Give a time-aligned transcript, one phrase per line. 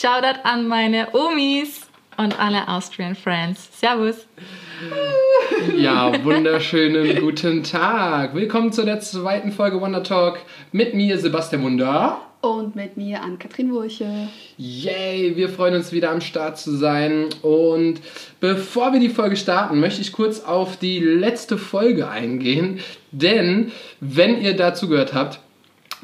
[0.00, 1.82] Shoutout an meine Omis
[2.16, 3.68] und alle Austrian Friends.
[3.78, 4.26] Servus.
[5.76, 8.34] Ja, wunderschönen guten Tag.
[8.34, 10.38] Willkommen zu der zweiten Folge Wonder Talk
[10.72, 12.18] mit mir, Sebastian Wunder.
[12.40, 14.28] Und mit mir an Katrin Wurche.
[14.56, 17.26] Yay, wir freuen uns wieder am Start zu sein.
[17.42, 18.00] Und
[18.40, 22.80] bevor wir die Folge starten, möchte ich kurz auf die letzte Folge eingehen.
[23.10, 23.70] Denn,
[24.00, 25.40] wenn ihr dazu gehört habt,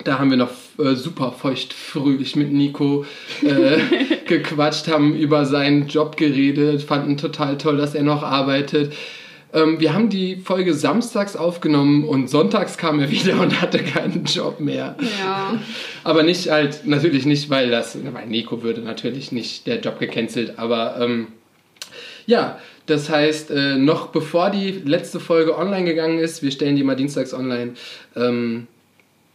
[0.05, 3.05] da haben wir noch äh, super feucht fröhlich mit Nico
[3.43, 3.79] äh,
[4.27, 8.93] gequatscht, haben über seinen Job geredet, fanden total toll, dass er noch arbeitet.
[9.53, 14.25] Ähm, wir haben die Folge samstags aufgenommen und sonntags kam er wieder und hatte keinen
[14.25, 14.97] Job mehr.
[15.21, 15.61] Ja.
[16.05, 20.59] Aber nicht halt, natürlich nicht, weil das, weil Nico würde natürlich nicht der Job gecancelt,
[20.59, 21.29] aber ähm,
[22.27, 26.85] ja, das heißt, äh, noch bevor die letzte Folge online gegangen ist, wir stellen die
[26.85, 27.75] mal dienstags online,
[28.15, 28.67] ähm,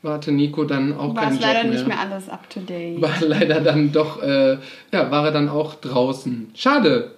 [0.01, 1.73] warte Nico dann auch War keinen leider Job mehr.
[1.73, 3.01] nicht mehr alles up to date.
[3.01, 4.57] War leider dann doch, äh,
[4.91, 6.51] ja, war er dann auch draußen.
[6.55, 7.11] Schade.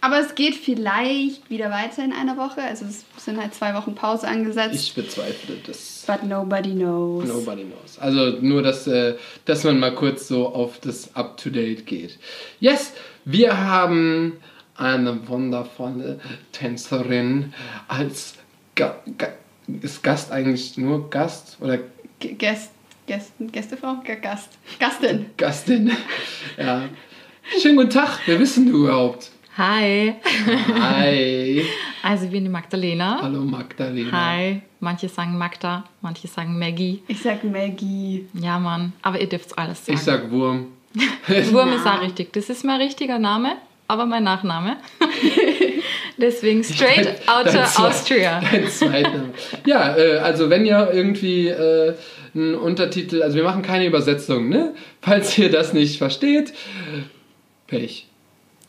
[0.00, 2.62] Aber es geht vielleicht wieder weiter in einer Woche.
[2.62, 4.74] Also es sind halt zwei Wochen Pause angesetzt.
[4.74, 6.04] Ich bezweifle das.
[6.06, 7.26] But nobody knows.
[7.26, 7.98] Nobody knows.
[7.98, 12.18] Also nur, dass, äh, dass man mal kurz so auf das Up-to-Date geht.
[12.60, 12.92] Yes,
[13.24, 14.34] wir haben
[14.76, 16.20] eine wundervolle
[16.52, 17.52] Tänzerin
[17.88, 18.34] als
[18.76, 19.28] Ga Ga
[19.82, 21.78] ist Gast eigentlich nur Gast oder
[22.20, 22.72] Gäst,
[23.06, 24.02] Gäst, Gästefrau?
[24.20, 24.58] Gast.
[24.80, 25.26] Gastin.
[25.36, 25.92] Gastin?
[26.56, 26.88] ja.
[27.62, 29.30] Schönen guten Tag, wer bist denn du überhaupt?
[29.56, 30.14] Hi.
[30.80, 31.64] Hi.
[32.02, 33.20] Also ich bin die Magdalena.
[33.22, 34.10] Hallo Magdalena.
[34.12, 34.62] Hi.
[34.80, 37.02] Manche sagen Magda, manche sagen Maggie.
[37.08, 38.26] Ich sag Maggie.
[38.34, 38.92] Ja, Mann.
[39.02, 39.96] Aber ihr dürft alles sagen.
[39.96, 40.66] Ich sag Wurm.
[41.50, 42.32] Wurm ist auch richtig.
[42.32, 43.56] Das ist mein richtiger Name,
[43.88, 44.76] aber mein Nachname.
[46.16, 48.40] Deswegen straight Dein Zwe- Austria.
[48.52, 49.30] Dein Zweitname.
[49.66, 51.94] Ja, äh, also wenn ihr irgendwie äh,
[52.34, 54.74] einen Untertitel, also wir machen keine Übersetzung, ne?
[55.00, 56.52] Falls ihr das nicht versteht,
[57.66, 58.06] Pech.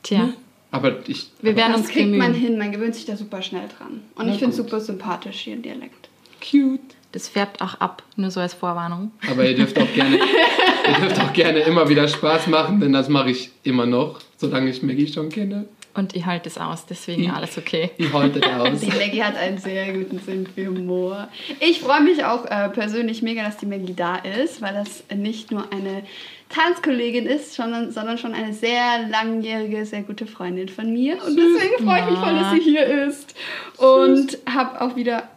[0.03, 0.30] Tja,
[0.72, 1.31] Aber ich.
[1.42, 2.33] wir werden Das uns kriegt man bemühen.
[2.48, 4.02] hin, man gewöhnt sich da super schnell dran.
[4.15, 6.10] Und Na ich finde es super sympathisch hier im Dialekt.
[6.39, 6.80] Cute.
[7.11, 9.11] Das färbt auch ab, nur so als Vorwarnung.
[9.30, 13.10] Aber ihr dürft auch gerne, ihr dürft auch gerne immer wieder Spaß machen, denn das
[13.10, 15.66] mache ich immer noch, solange ich Maggie schon kenne.
[15.95, 17.92] Und ich halte es aus, deswegen Ich- alles okay.
[17.98, 18.80] Ich halte da aus.
[18.80, 21.27] Die Maggie hat einen sehr guten Sinn für Humor.
[21.60, 25.52] Ich freue mich auch äh, persönlich mega, dass die Maggie da ist, weil das nicht
[25.52, 26.04] nur eine
[26.50, 31.16] Tanzkollegin ist, sondern, sondern schon eine sehr langjährige, sehr gute Freundin von mir.
[31.23, 33.36] Und deswegen freue ich mich voll, dass sie hier ist.
[33.77, 35.27] Und habe auch wieder.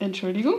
[0.00, 0.54] Entschuldigung.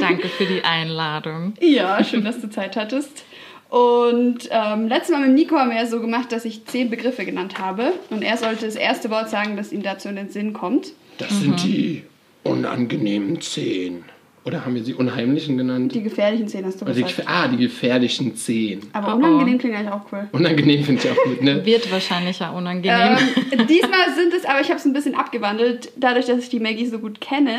[0.00, 1.54] Danke für die Einladung.
[1.60, 3.24] Ja, schön, dass du Zeit hattest.
[3.68, 7.24] Und ähm, letztes Mal mit Nico haben wir ja so gemacht, dass ich zehn Begriffe
[7.24, 7.92] genannt habe.
[8.10, 10.92] Und er sollte das erste Wort sagen, das ihm dazu in den Sinn kommt.
[11.18, 12.04] Das sind die
[12.44, 14.04] unangenehmen Zehen.
[14.44, 15.92] Oder haben wir sie unheimlichen genannt?
[15.92, 17.22] Die gefährlichen Zehn hast du die, gesagt.
[17.22, 18.82] gefä- ah, die gefährlichen Zehen.
[18.92, 19.16] Aber Oh, oh.
[19.16, 20.28] unangenehm klingt eigentlich auch cool.
[20.30, 21.66] Unangenehm finde ich auch gut, ne?
[21.66, 23.16] Wird wahrscheinlich ja unangenehm.
[23.50, 25.90] Ähm, diesmal sind es, aber ich habe es ein bisschen abgewandelt.
[25.96, 27.58] Dadurch, dass ich die Maggie so gut kenne,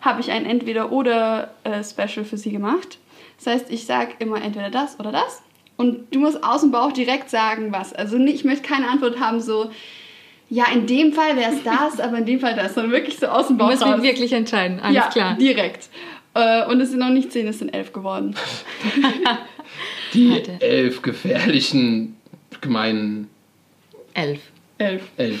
[0.00, 2.96] habe ich ein Entweder-Oder-Special für sie gemacht.
[3.44, 5.42] Das heißt, ich sage immer entweder das oder das.
[5.76, 7.92] Und du musst aus dem Bauch direkt sagen, was.
[7.92, 9.70] Also ich möchte keine Antwort haben, so,
[10.48, 12.74] ja, in dem Fall wäre es das, aber in dem Fall das.
[12.74, 13.96] Sondern wirklich so aus dem Du Bauch musst raus.
[13.96, 15.34] mich wirklich entscheiden, alles ja, klar.
[15.36, 15.88] direkt.
[16.34, 18.34] Äh, Und es sind noch nicht zehn, es sind elf geworden.
[20.14, 20.58] Die Warte.
[20.60, 22.16] elf gefährlichen,
[22.60, 23.28] gemeinen
[24.14, 24.40] Elf.
[24.78, 25.02] Elf.
[25.16, 25.40] elf.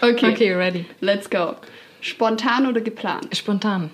[0.00, 0.84] Okay, Okay, ready.
[1.00, 1.54] let's go.
[2.00, 3.36] Spontan oder geplant?
[3.36, 3.90] Spontan.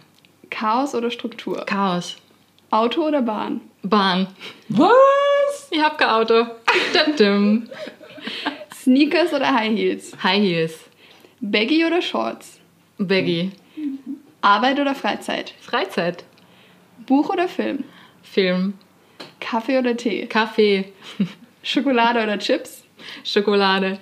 [0.50, 1.64] Chaos oder Struktur?
[1.64, 2.16] Chaos.
[2.72, 3.60] Auto oder Bahn?
[3.82, 4.26] Bahn.
[4.68, 5.68] Was?
[5.70, 6.46] Ich hab kein Auto.
[7.18, 7.68] Dim.
[8.74, 10.12] Sneakers oder High Heels?
[10.22, 10.74] High Heels.
[11.40, 12.58] Baggy oder Shorts?
[12.98, 13.52] Baggy.
[14.40, 15.52] Arbeit oder Freizeit?
[15.60, 16.24] Freizeit.
[17.06, 17.84] Buch oder Film?
[18.22, 18.74] Film.
[19.40, 20.26] Kaffee oder Tee?
[20.26, 20.92] Kaffee.
[21.62, 22.84] Schokolade oder Chips?
[23.24, 23.98] Schokolade.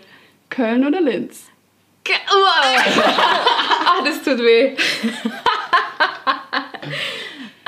[0.49, 1.47] Köln oder Linz?
[2.05, 2.81] Ge- Uah.
[3.93, 4.77] Ah, das tut weh.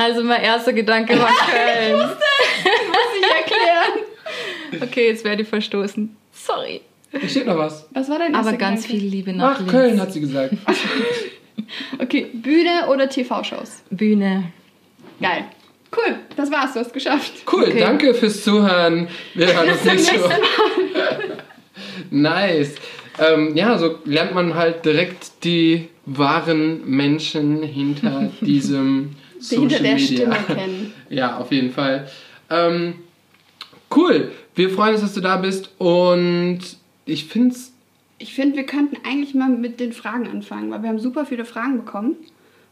[0.03, 1.99] Also mein erster Gedanke war Köln.
[2.01, 2.17] Muss
[3.21, 4.83] ich erklären.
[4.83, 6.17] Okay, jetzt werde ich verstoßen.
[6.33, 6.81] Sorry.
[7.13, 7.87] Hier steht noch was.
[7.93, 9.01] Was war dein erster Aber ganz Gedanke?
[9.03, 9.71] viel Liebe nach Ach, Linz.
[9.71, 10.55] Köln hat sie gesagt.
[11.99, 13.83] Okay, Bühne oder TV-Shows?
[13.91, 14.45] Bühne.
[15.21, 15.45] Geil.
[15.95, 17.33] Cool, das war's, du hast geschafft.
[17.51, 17.81] Cool, Okay.
[17.81, 19.09] danke fürs Zuhören.
[19.35, 20.41] Wir hören uns nächste Woche.
[22.11, 22.75] Nice.
[23.19, 29.83] Ähm, ja, so lernt man halt direkt die wahren Menschen hinter diesem Die Social hinter
[29.83, 30.07] der Media.
[30.35, 30.93] Stimme kennen.
[31.11, 32.09] Ja, auf jeden Fall.
[32.51, 32.95] Ähm,
[33.95, 34.33] cool.
[34.55, 36.61] Wir freuen uns, dass du da bist und
[37.07, 37.73] ich finde es
[38.19, 41.45] Ich finde, wir könnten eigentlich mal mit den Fragen anfangen, weil wir haben super viele
[41.45, 42.17] Fragen bekommen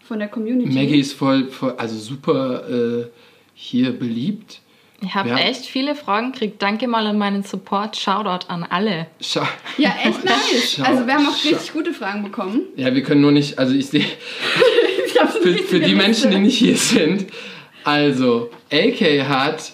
[0.07, 0.73] von der Community.
[0.73, 3.07] Maggie ist voll, voll also super äh,
[3.55, 4.61] hier beliebt.
[5.03, 5.39] Ich habe Ja.
[5.39, 6.61] echt viele Fragen gekriegt.
[6.61, 7.97] Danke mal an meinen Support.
[7.97, 9.07] Shoutout an alle.
[9.21, 10.79] Scha Ja, echt nice.
[10.83, 12.63] Also wir haben auch richtig gute Fragen bekommen.
[12.77, 14.05] ja, wir können nur nicht, also ich sehe,
[15.29, 17.27] für, für die Menschen, die nicht hier sind,
[17.85, 19.73] also, AK hat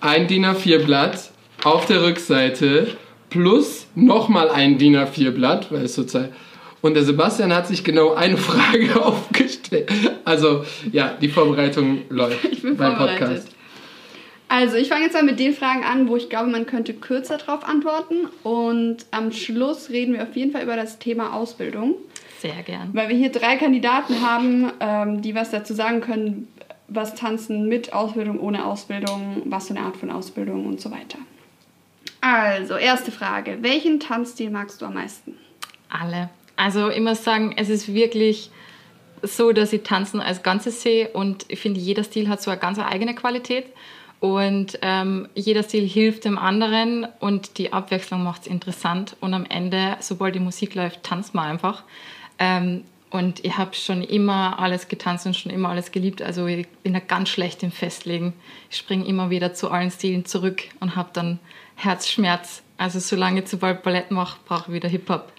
[0.00, 1.30] ein DIN A4-Blatt
[1.64, 2.88] auf der Rückseite
[3.30, 6.34] plus nochmal ein DIN A4-Blatt, weil es sozusagen.
[6.82, 9.90] Und der Sebastian hat sich genau eine Frage aufgestellt.
[10.24, 12.96] Also, ja, die Vorbereitung läuft Ich bin beim.
[12.96, 13.48] Podcast.
[14.48, 17.38] Also, ich fange jetzt mal mit den Fragen an, wo ich glaube, man könnte kürzer
[17.38, 18.28] drauf antworten.
[18.42, 21.94] Und am Schluss reden wir auf jeden Fall über das Thema Ausbildung.
[22.40, 22.90] Sehr gern.
[22.92, 26.48] Weil wir hier drei Kandidaten haben, ähm, die was dazu sagen können,
[26.88, 31.18] was Tanzen mit Ausbildung, ohne Ausbildung, was für eine Art von Ausbildung und so weiter.
[32.20, 33.58] Also, erste Frage.
[33.60, 35.36] Welchen Tanzstil magst du am meisten?
[35.88, 36.30] Alle.
[36.56, 38.50] Also ich muss sagen, es ist wirklich
[39.22, 42.60] so, dass ich Tanzen als Ganzes sehe und ich finde, jeder Stil hat so eine
[42.60, 43.66] ganz eigene Qualität
[44.20, 49.44] und ähm, jeder Stil hilft dem anderen und die Abwechslung macht es interessant und am
[49.44, 51.84] Ende, sobald die Musik läuft, tanzt man einfach.
[52.38, 56.20] Ähm, und ich habe schon immer alles getanzt und schon immer alles geliebt.
[56.22, 58.34] Also ich bin da ganz schlecht im Festlegen.
[58.70, 61.38] Ich springe immer wieder zu allen Stilen zurück und habe dann
[61.76, 62.62] Herzschmerz.
[62.78, 65.32] Also solange ich zu bald Ballett mache, brauche ich wieder Hip-Hop.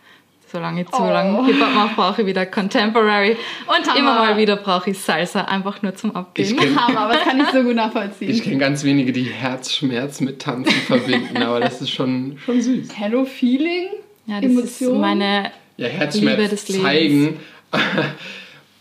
[0.50, 1.08] Solange ich zu Oh.
[1.10, 3.36] lange Hip-Hop mache, brauche ich wieder Contemporary.
[3.68, 4.00] Und Hammer.
[4.00, 6.48] immer mal wieder brauche ich Salsa, einfach nur zum Abgehen.
[6.48, 8.30] Ich kenn- Hammer, aber das kann ich so gut nachvollziehen.
[8.32, 12.88] Ich kenne ganz wenige, die Herzschmerz mit Tanzen verbinden, aber das ist schon, schon süß.
[12.98, 13.88] Hello Feeling,
[14.26, 14.94] ja, das Emotion.
[14.96, 17.40] ist meine Ja, Herzschmerz zeigen.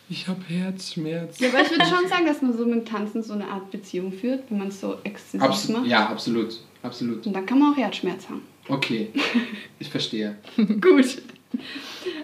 [0.08, 1.40] Ich habe Herzschmerz.
[1.40, 3.72] Ja, aber ich würde schon sagen, dass man so mit dem Tanzen so eine Art
[3.72, 5.86] Beziehung führt, wenn man es so exzessiv Abs macht.
[5.86, 6.60] ja, absolut.
[6.84, 7.26] Absolut.
[7.26, 8.42] Und dann kann man auch Herzschmerz haben.
[8.68, 9.10] Okay,
[9.80, 10.36] ich verstehe.
[10.56, 11.22] Gut.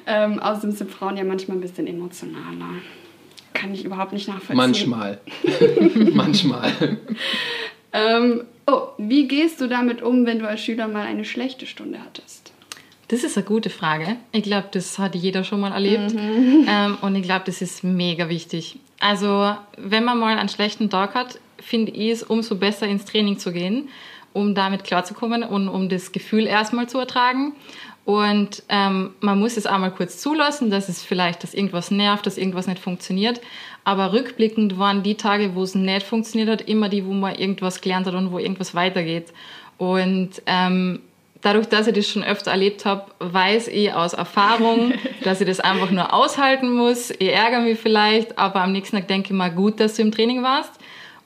[0.07, 2.75] Ähm, außerdem sind Frauen ja manchmal ein bisschen emotionaler.
[3.53, 4.57] Kann ich überhaupt nicht nachvollziehen.
[4.57, 5.21] Manchmal.
[6.13, 6.99] Manchmal.
[7.93, 11.99] Ähm, oh, wie gehst du damit um, wenn du als Schüler mal eine schlechte Stunde
[11.99, 12.52] hattest?
[13.09, 14.17] Das ist eine gute Frage.
[14.33, 16.15] Ich glaube, das hat jeder schon mal erlebt.
[16.15, 18.79] Ähm, und ich glaube, das ist mega wichtig.
[19.01, 23.39] Also, wenn man mal einen schlechten Tag hat, finde ich es umso besser, ins Training
[23.39, 23.89] zu gehen,
[24.33, 27.55] um damit klarzukommen und um das Gefühl erstmal zu ertragen.
[28.05, 32.37] Und ähm, man muss es einmal kurz zulassen, dass es vielleicht, dass irgendwas nervt, dass
[32.37, 33.41] irgendwas nicht funktioniert.
[33.85, 37.81] Aber rückblickend waren die Tage, wo es nicht funktioniert hat, immer die, wo man irgendwas
[37.81, 39.33] gelernt hat und wo irgendwas weitergeht.
[39.79, 41.01] Und ähm,
[41.43, 44.95] dadurch, dass ich das schon öfter erlebt habe, weiß ich aus Erfahrung,
[45.25, 47.11] dass ich das einfach nur aushalten muss.
[47.11, 50.13] Ich ärgere mich vielleicht, aber am nächsten Tag denke ich mal, gut, dass du im
[50.13, 50.73] Training warst.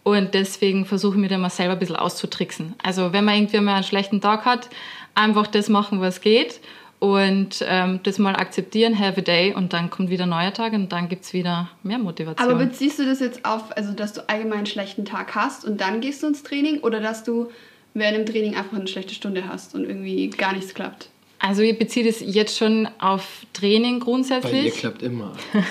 [0.03, 2.75] Und deswegen versuche ich mir dann mal selber ein bisschen auszutricksen.
[2.83, 4.69] Also wenn man irgendwie mal einen schlechten Tag hat,
[5.15, 6.61] einfach das machen, was geht
[6.99, 10.73] und ähm, das mal akzeptieren, have a day und dann kommt wieder ein neuer Tag
[10.73, 12.49] und dann gibt es wieder mehr Motivation.
[12.49, 15.81] Aber beziehst du das jetzt auf, also dass du allgemein einen schlechten Tag hast und
[15.81, 17.51] dann gehst du ins Training oder dass du
[17.99, 21.09] während dem Training einfach eine schlechte Stunde hast und irgendwie gar nichts klappt?
[21.39, 24.65] also ich beziehe das jetzt schon auf Training Bei grundsätzlich.
[24.67, 25.33] ihr klappt immer.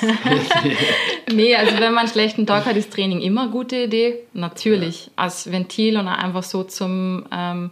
[1.34, 4.20] Nee, also wenn man einen schlechten Tag hat, ist Training immer eine gute Idee.
[4.34, 5.10] Natürlich.
[5.16, 7.72] Als Ventil und auch einfach so zum, ähm,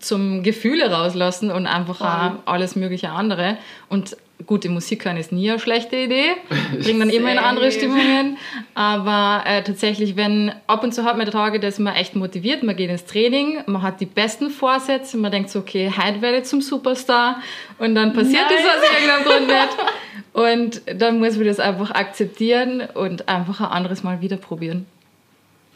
[0.00, 3.56] zum Gefühle rauslassen und einfach auch alles mögliche andere.
[3.88, 6.32] Und gute Musik hören ist nie eine schlechte Idee.
[6.82, 7.72] Bringt dann immer in andere.
[7.72, 8.36] Stimmungen.
[8.74, 12.76] Aber äh, tatsächlich, wenn ab und zu hat man Tage, dass man echt motiviert, man
[12.76, 16.44] geht ins Training, man hat die besten Vorsätze, man denkt so, okay, heute werde ich
[16.44, 17.42] zum Superstar.
[17.78, 18.58] Und dann passiert Nein.
[18.58, 19.76] das aus irgendeinem Grund nicht.
[20.32, 24.86] Und dann muss man das einfach akzeptieren und einfach ein anderes Mal wieder probieren.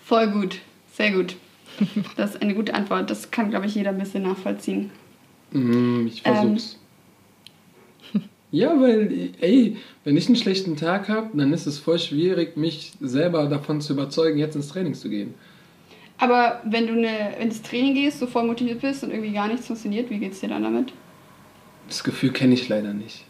[0.02, 0.60] Voll gut,
[0.94, 1.36] sehr gut.
[2.16, 3.10] Das ist eine gute Antwort.
[3.10, 4.90] Das kann, glaube ich, jeder ein bisschen nachvollziehen.
[5.52, 6.78] Mm, ich versuch's.
[8.50, 12.92] Ja, weil, ey, wenn ich einen schlechten Tag habe, dann ist es voll schwierig, mich
[13.00, 15.34] selber davon zu überzeugen, jetzt ins Training zu gehen.
[16.18, 19.48] Aber wenn du eine, wenn ins Training gehst, so voll motiviert bist und irgendwie gar
[19.48, 20.92] nichts funktioniert, wie geht's dir dann damit?
[21.88, 23.24] Das Gefühl kenne ich leider nicht.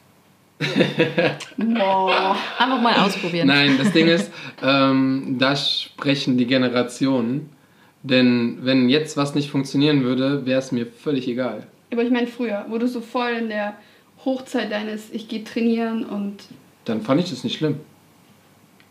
[1.57, 2.37] Boah.
[2.59, 3.49] Einfach mal ausprobieren.
[3.49, 4.31] Nein, das Ding ist,
[4.63, 7.51] ähm, da sprechen die Generationen.
[8.03, 11.67] Denn wenn jetzt was nicht funktionieren würde, wäre es mir völlig egal.
[11.93, 13.75] Aber ich meine früher, wo du so voll in der
[14.27, 16.43] Hochzeit deines Ich gehe trainieren und
[16.85, 17.81] Dann fand ich das nicht schlimm.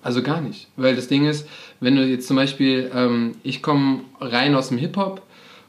[0.02, 0.68] Also gar nicht.
[0.78, 1.48] Weil das Ding ist,
[1.80, 5.22] wenn du jetzt zum Beispiel, ähm, ich komme rein aus dem Hip-Hop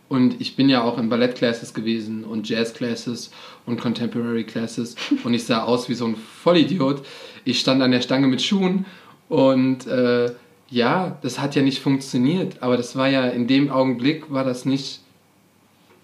[0.08, 3.30] und ich bin ja auch in Ballettclasses gewesen und Jazzclasses
[3.66, 4.94] und Contemporary Classes
[5.24, 7.04] und ich sah aus wie so ein Vollidiot.
[7.44, 8.86] Ich stand an der Stange mit Schuhen
[9.28, 10.32] und äh,
[10.68, 14.64] ja, das hat ja nicht funktioniert, aber das war ja in dem Augenblick war das
[14.64, 15.00] nicht,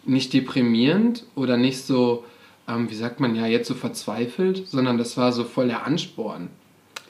[0.04, 2.24] nicht deprimierend oder nicht so,
[2.74, 6.48] ähm, wie sagt man ja, jetzt so verzweifelt, sondern das war so voll der Ansporn.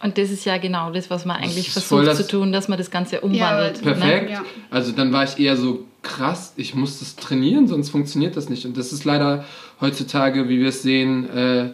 [0.03, 2.77] Und das ist ja genau das, was man eigentlich versucht das- zu tun, dass man
[2.77, 3.83] das Ganze umwandelt.
[3.85, 3.97] Ja, ne?
[3.97, 4.31] Perfekt.
[4.31, 4.45] Ja.
[4.71, 8.67] Also dann war ich eher so krass, ich muss das trainieren, sonst funktioniert das nicht.
[8.67, 9.45] Und das ist leider
[9.81, 11.71] heutzutage, wie wir es sehen, äh,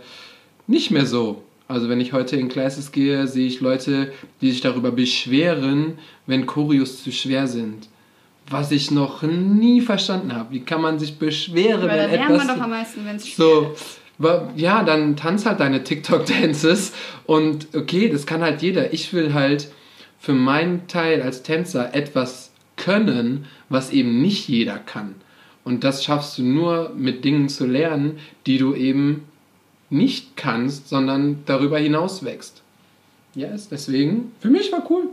[0.66, 1.42] nicht mehr so.
[1.68, 6.44] Also wenn ich heute in Classes gehe, sehe ich Leute, die sich darüber beschweren, wenn
[6.46, 7.88] Choreos zu schwer sind.
[8.50, 10.54] Was ich noch nie verstanden habe.
[10.54, 12.46] Wie kann man sich beschweren, Weil wenn etwas...
[12.46, 13.74] man doch am meisten, wenn es So,
[14.56, 16.92] ja, dann tanz halt deine TikTok-Dances
[17.26, 18.92] und okay, das kann halt jeder.
[18.92, 19.68] Ich will halt
[20.18, 25.14] für meinen Teil als Tänzer etwas können, was eben nicht jeder kann.
[25.64, 29.24] Und das schaffst du nur mit Dingen zu lernen, die du eben
[29.90, 32.62] nicht kannst, sondern darüber hinaus wächst.
[33.34, 35.10] Ja, yes, deswegen, für mich war cool.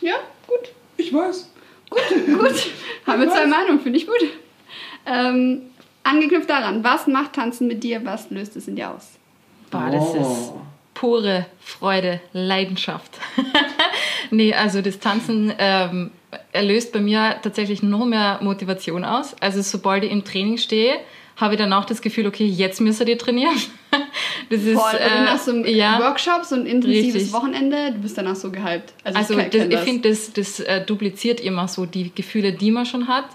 [0.00, 0.72] Ja, gut.
[0.96, 1.50] Ich weiß.
[1.90, 2.66] Gut.
[3.06, 4.16] Haben wir zwei Meinungen, finde ich gut.
[5.06, 5.62] Ähm,
[6.04, 9.12] angeknüpft daran, was macht Tanzen mit dir, was löst es in dir aus?
[9.70, 10.60] Boah, das ist Oh.
[10.94, 13.18] pure Freude, Leidenschaft.
[14.30, 16.10] nee, also das Tanzen ähm,
[16.52, 19.34] erlöst bei mir tatsächlich noch mehr Motivation aus.
[19.40, 20.96] Also sobald ich im Training stehe,
[21.40, 23.56] habe ich danach das Gefühl, okay, jetzt müsst ihr trainieren.
[24.48, 24.96] Das ist, Voll.
[24.98, 26.00] Äh, nach so ja.
[26.00, 27.32] Workshop, so ein intensives Richtig.
[27.32, 28.92] Wochenende, du bist danach so gehypt.
[29.04, 32.72] Also, Also ich, das, ich finde, das, das äh, dupliziert immer so die Gefühle, die
[32.72, 33.26] man schon hat.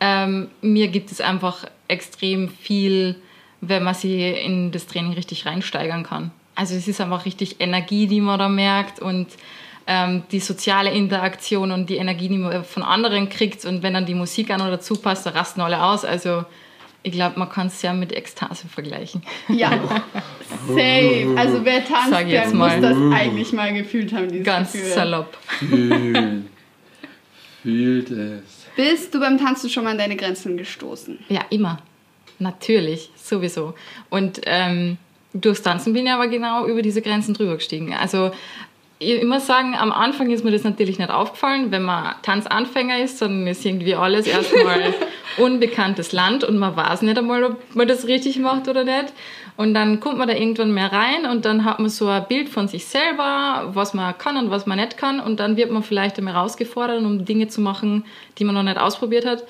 [0.00, 3.14] Ähm, mir gibt es einfach extrem viel,
[3.60, 6.32] wenn man sie in das Training richtig reinsteigern kann.
[6.56, 9.28] Also es ist einfach richtig Energie, die man da merkt und
[9.86, 13.64] ähm, die soziale Interaktion und die Energie, die man von anderen kriegt.
[13.64, 16.04] Und wenn dann die Musik an oder dazu passt, da rasten alle aus.
[16.04, 16.44] Also
[17.04, 19.22] ich glaube, man kann es ja mit Ekstase vergleichen.
[19.48, 19.70] Ja,
[20.66, 21.34] safe.
[21.36, 22.80] Also wer tanzt, der jetzt muss mal.
[22.80, 24.90] das eigentlich mal gefühlt haben, dieses Ganz Gefühl.
[24.90, 25.36] salopp.
[25.58, 26.44] Fühlt.
[27.62, 28.66] Fühlt es.
[28.74, 31.18] Bist du beim Tanzen schon mal an deine Grenzen gestoßen?
[31.28, 31.78] Ja, immer.
[32.38, 33.74] Natürlich, sowieso.
[34.08, 34.96] Und ähm,
[35.34, 37.92] durchs Tanzen bin ich aber genau über diese Grenzen drüber gestiegen.
[37.92, 38.32] Also
[39.12, 41.70] immer sagen, am Anfang ist mir das natürlich nicht aufgefallen.
[41.70, 44.94] Wenn man Tanzanfänger ist, dann ist irgendwie alles erstmal
[45.38, 49.12] unbekanntes Land und man weiß nicht einmal, ob man das richtig macht oder nicht.
[49.56, 52.48] Und dann kommt man da irgendwann mehr rein und dann hat man so ein Bild
[52.48, 55.20] von sich selber, was man kann und was man nicht kann.
[55.20, 58.04] Und dann wird man vielleicht einmal herausgefordert, um Dinge zu machen,
[58.38, 59.44] die man noch nicht ausprobiert hat.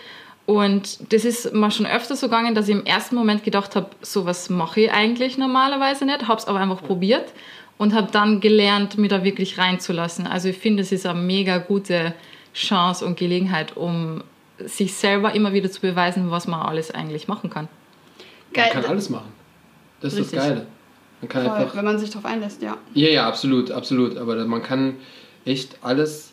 [0.47, 3.89] Und das ist mir schon öfter so gegangen, dass ich im ersten Moment gedacht habe,
[4.03, 7.33] sowas mache ich eigentlich normalerweise nicht, habe es aber einfach probiert
[7.79, 10.27] und habe dann gelernt, mich da wirklich reinzulassen.
[10.27, 12.15] Also ich finde, es ist eine mega gute
[12.55, 14.23] Chance und Gelegenheit, um
[14.59, 17.65] sich selber immer wieder zu beweisen, was man alles eigentlich machen kann.
[17.65, 18.71] Man Geil.
[18.73, 19.33] kann alles machen.
[20.01, 20.39] Das ist Richtig.
[20.39, 20.67] das Geile.
[21.21, 21.77] Man kann Voll, einfach.
[21.77, 22.77] wenn man sich darauf einlässt, ja.
[22.93, 24.17] Ja, ja, absolut, absolut.
[24.17, 24.97] Aber man kann
[25.45, 26.33] echt alles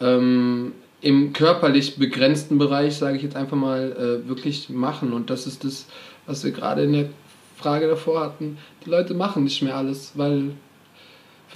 [0.00, 3.92] ähm, im körperlich begrenzten Bereich, sage ich jetzt einfach mal,
[4.24, 5.12] äh, wirklich machen.
[5.12, 5.86] Und das ist das,
[6.26, 7.08] was wir gerade in der
[7.56, 8.58] Frage davor hatten.
[8.84, 10.52] Die Leute machen nicht mehr alles, weil.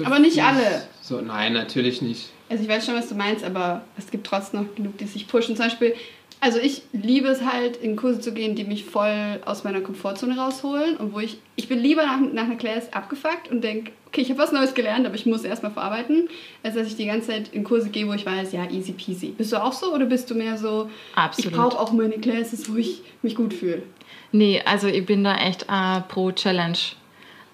[0.03, 0.83] Aber nicht alle.
[1.03, 2.31] So, nein, natürlich nicht.
[2.49, 5.29] Also ich weiß schon, was du meinst, aber es gibt trotzdem noch genug, die sich
[5.29, 5.57] pushen.
[5.57, 5.95] Zum Beispiel,
[6.41, 10.37] also ich liebe es halt, in Kurse zu gehen, die mich voll aus meiner Komfortzone
[10.37, 14.21] rausholen und wo ich, ich bin lieber nach, nach einer Class abgefuckt und denke, okay,
[14.21, 16.29] ich habe was Neues gelernt, aber ich muss erstmal verarbeiten,
[16.63, 19.29] als dass ich die ganze Zeit in Kurse gehe, wo ich weiß, ja, easy peasy.
[19.29, 21.51] Bist du auch so oder bist du mehr so, Absolut.
[21.51, 23.83] ich brauche auch meine Classes, wo ich mich gut fühle?
[24.31, 26.77] Nee, also ich bin da echt äh, pro Challenge.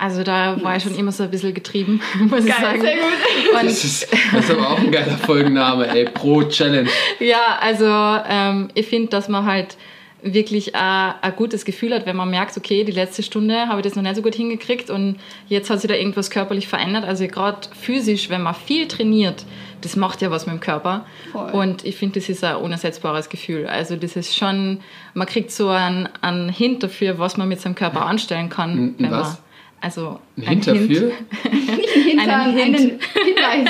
[0.00, 2.80] Also da war ich schon immer so ein bisschen getrieben, muss ich sagen.
[2.80, 3.60] sehr gut.
[3.60, 6.06] Und Das ist, das ist aber auch ein geiler Folgenname, ey.
[6.06, 6.88] Pro Challenge.
[7.18, 9.76] Ja, also ähm, ich finde, dass man halt
[10.22, 13.84] wirklich äh, ein gutes Gefühl hat, wenn man merkt, okay, die letzte Stunde habe ich
[13.84, 15.16] das noch nicht so gut hingekriegt und
[15.48, 17.04] jetzt hat sich da irgendwas körperlich verändert.
[17.04, 19.44] Also gerade physisch, wenn man viel trainiert,
[19.82, 21.04] das macht ja was mit dem Körper.
[21.32, 21.50] Voll.
[21.50, 23.66] Und ich finde, das ist ein unersetzbares Gefühl.
[23.66, 24.80] Also das ist schon,
[25.12, 28.94] man kriegt so einen, einen Hint dafür, was man mit seinem Körper anstellen kann.
[28.98, 29.28] Wenn was?
[29.28, 29.38] Man,
[29.80, 31.12] also Ein Hint dafür?
[31.52, 33.02] Nicht ein Hintern, Einen einen, Hint.
[33.14, 33.68] Hinweis.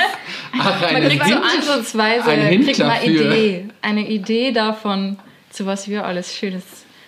[0.59, 1.45] Ach, Man eine kriegt so Hint?
[1.57, 3.03] ansatzweise Ein Hint kriegt man.
[3.05, 3.65] Idee.
[3.83, 5.19] Eine Idee davon,
[5.51, 6.65] zu was wir alles Schönes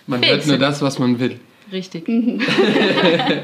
[0.06, 0.60] Man fähig hört nur sind.
[0.60, 1.38] das, was man will.
[1.72, 2.06] Richtig.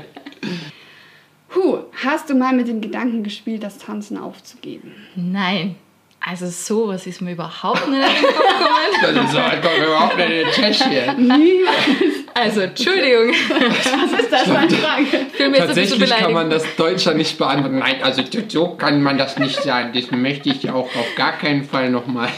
[1.54, 4.92] Huh, hast du mal mit dem Gedanken gespielt, das Tanzen aufzugeben?
[5.16, 5.76] Nein.
[6.20, 8.38] Also sowas ist mir überhaupt nicht gekommen.
[9.00, 11.16] Das ist kommt überhaupt nicht in hier.
[12.34, 13.30] Also, Entschuldigung.
[13.30, 15.56] Was ist das für eine Frage?
[15.56, 17.78] Tatsächlich kann man das Deutscher nicht beantworten.
[17.78, 19.92] Nein, also so kann man das nicht sagen.
[19.94, 22.28] Das möchte ich auch auf gar keinen Fall nochmal.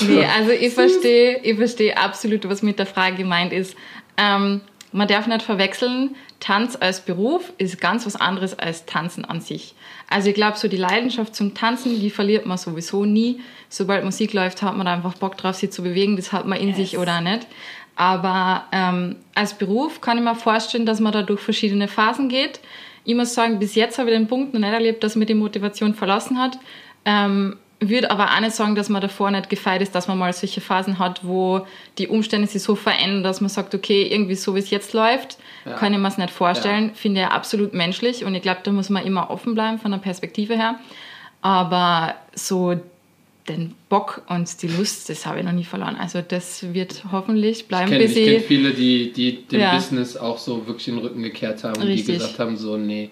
[0.00, 3.76] Nee, also ich verstehe, ich verstehe absolut, was mit der Frage gemeint ist.
[4.16, 4.60] Ähm,
[4.92, 9.74] man darf nicht verwechseln, Tanz als Beruf ist ganz was anderes als Tanzen an sich.
[10.08, 13.40] Also ich glaube, so die Leidenschaft zum Tanzen, die verliert man sowieso nie.
[13.68, 16.16] Sobald Musik läuft, hat man da einfach Bock drauf, sich zu bewegen.
[16.16, 17.46] Das hat man in sich oder nicht.
[17.96, 22.60] Aber ähm, als Beruf kann ich mir vorstellen, dass man da durch verschiedene Phasen geht.
[23.04, 25.34] Ich muss sagen, bis jetzt habe ich den Punkt noch nicht erlebt, dass mir die
[25.34, 26.58] Motivation verlassen hat.
[27.04, 30.32] Ähm, würde aber auch nicht sagen, dass man davor nicht gefeit ist, dass man mal
[30.32, 31.66] solche Phasen hat, wo
[31.98, 35.38] die Umstände sich so verändern, dass man sagt, okay, irgendwie so wie es jetzt läuft,
[35.64, 35.74] ja.
[35.74, 36.88] kann ich mir es nicht vorstellen.
[36.88, 36.94] Ja.
[36.94, 39.98] Finde ich absolut menschlich und ich glaube, da muss man immer offen bleiben von der
[39.98, 40.78] Perspektive her.
[41.42, 42.80] Aber so
[43.48, 45.96] den Bock und die Lust, das habe ich noch nie verloren.
[45.96, 47.92] Also das wird hoffentlich bleiben.
[47.92, 49.74] Ich kenne kenn viele, die, die dem ja.
[49.74, 52.06] Business auch so wirklich den Rücken gekehrt haben und Richtig.
[52.06, 53.10] die gesagt haben, so nee.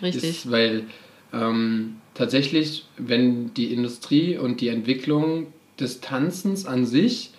[0.00, 0.30] Richtig.
[0.30, 0.84] Ist, weil
[1.32, 7.30] ähm, tatsächlich, wenn die Industrie und die Entwicklung des Tanzens an sich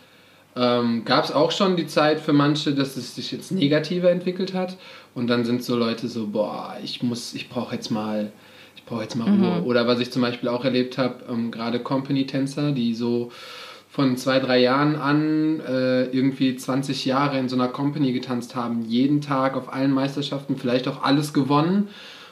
[0.56, 4.54] ähm, gab es auch schon die Zeit für manche, dass es sich jetzt negativer entwickelt
[4.54, 4.78] hat
[5.14, 8.32] und dann sind so Leute so, boah, ich muss, ich brauche jetzt mal,
[8.76, 9.62] ich brauche jetzt mal Ruhe.
[9.62, 9.66] Mhm.
[9.66, 13.32] Oder was ich zum Beispiel auch erlebt habe, ähm, gerade Company-Tänzer, die so
[13.90, 18.86] von zwei, drei Jahren an äh, irgendwie 20 Jahre in so einer Company getanzt haben,
[18.86, 21.90] jeden Tag auf allen Meisterschaften, vielleicht auch alles gewonnen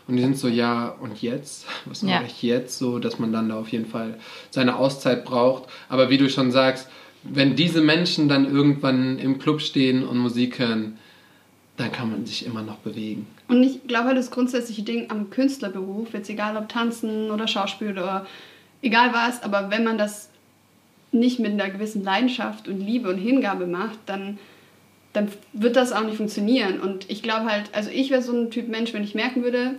[0.07, 1.65] und die sind so, ja, und jetzt?
[1.85, 2.23] Was mache ja.
[2.25, 2.77] ich jetzt?
[2.77, 4.17] So, dass man dann da auf jeden Fall
[4.49, 5.69] seine Auszeit braucht.
[5.89, 6.89] Aber wie du schon sagst,
[7.23, 10.97] wenn diese Menschen dann irgendwann im Club stehen und Musik hören,
[11.77, 13.27] dann kann man sich immer noch bewegen.
[13.47, 17.91] Und ich glaube, halt das grundsätzliche Ding am Künstlerberuf, jetzt egal ob Tanzen oder Schauspiel
[17.91, 18.25] oder
[18.81, 20.29] egal was, aber wenn man das
[21.11, 24.37] nicht mit einer gewissen Leidenschaft und Liebe und Hingabe macht, dann
[25.13, 26.79] dann wird das auch nicht funktionieren.
[26.79, 29.75] Und ich glaube halt, also ich wäre so ein Typ Mensch, wenn ich merken würde,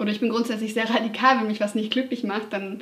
[0.00, 2.80] oder ich bin grundsätzlich sehr radikal, wenn mich was nicht glücklich macht, dann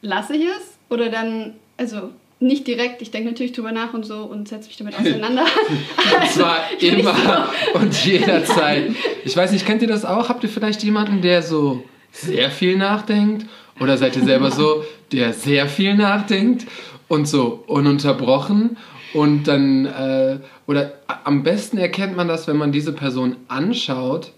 [0.00, 0.78] lasse ich es.
[0.88, 2.10] Oder dann, also
[2.40, 5.44] nicht direkt, ich denke natürlich drüber nach und so und setze mich damit auseinander.
[5.44, 7.78] und zwar immer so.
[7.78, 8.90] und jederzeit.
[9.24, 10.28] Ich weiß nicht, kennt ihr das auch?
[10.28, 11.82] Habt ihr vielleicht jemanden, der so
[12.12, 13.44] sehr viel nachdenkt?
[13.80, 16.66] Oder seid ihr selber so, der sehr viel nachdenkt
[17.08, 18.76] und so ununterbrochen?
[19.14, 20.92] Und dann, äh, oder
[21.24, 24.30] am besten erkennt man das, wenn man diese Person anschaut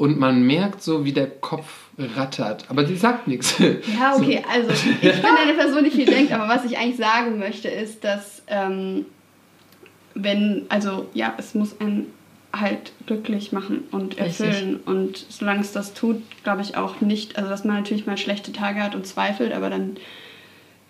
[0.00, 2.64] und man merkt so, wie der Kopf rattert.
[2.70, 3.58] Aber die sagt nichts.
[3.58, 4.50] Ja, okay, so.
[4.50, 8.02] also ich bin eine Person, die viel denkt, aber was ich eigentlich sagen möchte, ist,
[8.02, 9.04] dass ähm,
[10.14, 12.06] wenn, also ja, es muss einen
[12.50, 14.76] halt glücklich machen und erfüllen.
[14.76, 14.86] Richtig.
[14.86, 18.52] Und solange es das tut, glaube ich auch nicht, also dass man natürlich mal schlechte
[18.52, 19.98] Tage hat und zweifelt, aber dann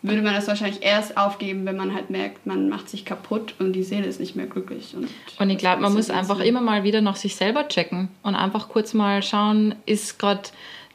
[0.03, 3.75] würde man das wahrscheinlich erst aufgeben, wenn man halt merkt, man macht sich kaputt und
[3.75, 4.95] die Seele ist nicht mehr glücklich.
[4.97, 5.09] Und,
[5.39, 8.69] und ich glaube, man muss einfach immer mal wieder noch sich selber checken und einfach
[8.69, 10.43] kurz mal schauen, ist gerade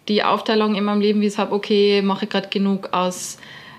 [0.07, 3.37] die Aufteilung in meinem Leben, wie ich es habe, okay, mache ich gerade genug aus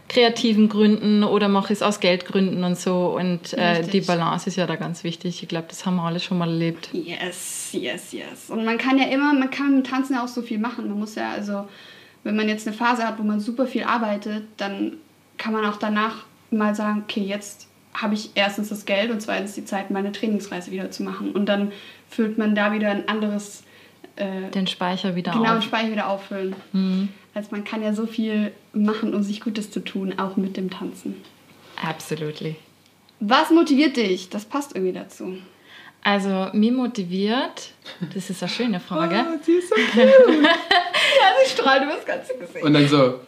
[0.08, 3.16] kreativen Gründen oder mache ich es aus Geldgründen und so.
[3.16, 5.42] Und äh, die Balance ist ja da ganz wichtig.
[5.42, 6.90] Ich glaube, das haben wir alle schon mal erlebt.
[6.92, 8.48] Yes, yes, yes.
[8.48, 10.88] Und man kann ja immer, man kann mit Tanzen ja auch so viel machen.
[10.88, 11.66] Man muss ja, also,
[12.22, 14.98] wenn man jetzt eine Phase hat, wo man super viel arbeitet, dann
[15.38, 19.54] kann man auch danach mal sagen, okay, jetzt habe ich erstens das Geld und zweitens
[19.54, 21.32] die Zeit, meine Trainingsreise wieder zu machen.
[21.32, 21.72] Und dann
[22.08, 23.64] füllt man da wieder ein anderes...
[24.16, 25.48] Äh, den Speicher wieder genau, auf.
[25.48, 26.56] Genau, den Speicher wieder auffüllen.
[26.72, 27.08] Mhm.
[27.34, 30.70] Also man kann ja so viel machen, um sich Gutes zu tun, auch mit dem
[30.70, 31.16] Tanzen.
[31.82, 32.56] Absolutely.
[33.20, 34.28] Was motiviert dich?
[34.28, 35.38] Das passt irgendwie dazu.
[36.02, 37.72] Also, mir motiviert,
[38.14, 39.24] das ist eine schöne Frage.
[39.28, 40.06] Oh, sie ist so cute.
[40.44, 40.52] ja,
[41.44, 42.64] sie strahlt über das ganze Gesicht.
[42.64, 43.20] Und dann so,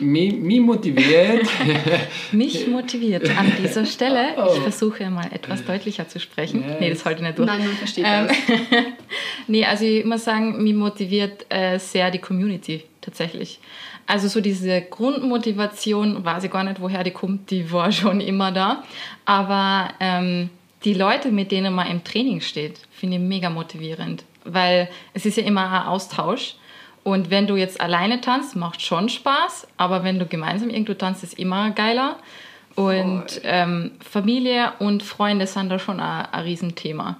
[0.00, 1.48] mich motiviert.
[2.32, 4.14] mich motiviert an dieser Stelle.
[4.36, 4.50] Oh.
[4.52, 6.64] Ich versuche mal etwas deutlicher zu sprechen.
[6.66, 6.76] Yes.
[6.80, 7.46] Nee, das halte ich nicht durch.
[7.46, 8.36] Nein, man versteht ähm, das.
[9.46, 13.60] nee, also ich muss sagen, mich motiviert äh, sehr die Community tatsächlich.
[14.06, 18.50] Also so diese Grundmotivation, weiß ich gar nicht, woher die kommt, die war schon immer
[18.52, 18.82] da.
[19.24, 20.50] Aber ähm,
[20.84, 24.24] die Leute, mit denen man im Training steht, finde ich mega motivierend.
[24.44, 26.56] Weil es ist ja immer ein Austausch.
[27.04, 31.22] Und wenn du jetzt alleine tanzt, macht schon Spaß, aber wenn du gemeinsam irgendwo tanzt,
[31.22, 32.16] ist immer geiler.
[32.74, 37.18] Und ähm, Familie und Freunde sind da schon ein, ein Riesenthema.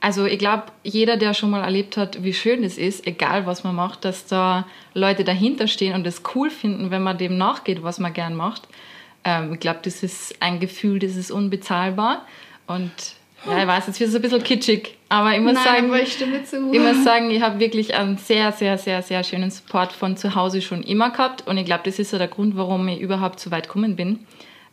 [0.00, 3.64] Also ich glaube, jeder, der schon mal erlebt hat, wie schön es ist, egal was
[3.64, 7.82] man macht, dass da Leute dahinter stehen und es cool finden, wenn man dem nachgeht,
[7.82, 8.68] was man gern macht.
[9.24, 12.26] Ähm, ich glaube, das ist ein Gefühl, das ist unbezahlbar.
[12.66, 12.92] Und
[13.46, 16.20] ja, ich weiß, jetzt wird es ein bisschen kitschig, aber ich muss Nein, sagen, ich,
[16.72, 20.34] ich muss sagen, ich habe wirklich einen sehr, sehr, sehr, sehr schönen Support von zu
[20.34, 23.40] Hause schon immer gehabt und ich glaube, das ist ja der Grund, warum ich überhaupt
[23.40, 24.20] so weit gekommen bin,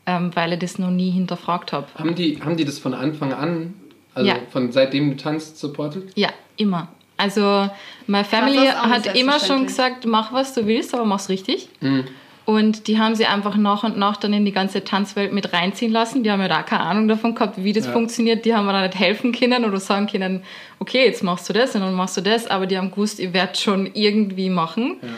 [0.05, 1.87] ähm, weil ich das noch nie hinterfragt habe.
[1.97, 3.73] Haben die, haben die das von Anfang an,
[4.13, 4.35] also ja.
[4.51, 6.11] von seitdem du tanzt, supportet?
[6.15, 6.89] Ja, immer.
[7.17, 7.69] Also
[8.07, 11.69] meine Family hat immer schon gesagt, mach was du willst, aber mach's richtig.
[11.81, 12.05] Mhm.
[12.49, 15.91] Und die haben sie einfach nach und nach dann in die ganze Tanzwelt mit reinziehen
[15.91, 16.23] lassen.
[16.23, 17.91] Die haben ja da keine Ahnung davon gehabt, wie das ja.
[17.91, 18.43] funktioniert.
[18.43, 20.41] Die haben mir da nicht helfen können oder sagen können,
[20.79, 22.47] okay, jetzt machst du das und dann machst du das.
[22.47, 24.97] Aber die haben gewusst, ihr werdet schon irgendwie machen.
[24.99, 25.09] Ja.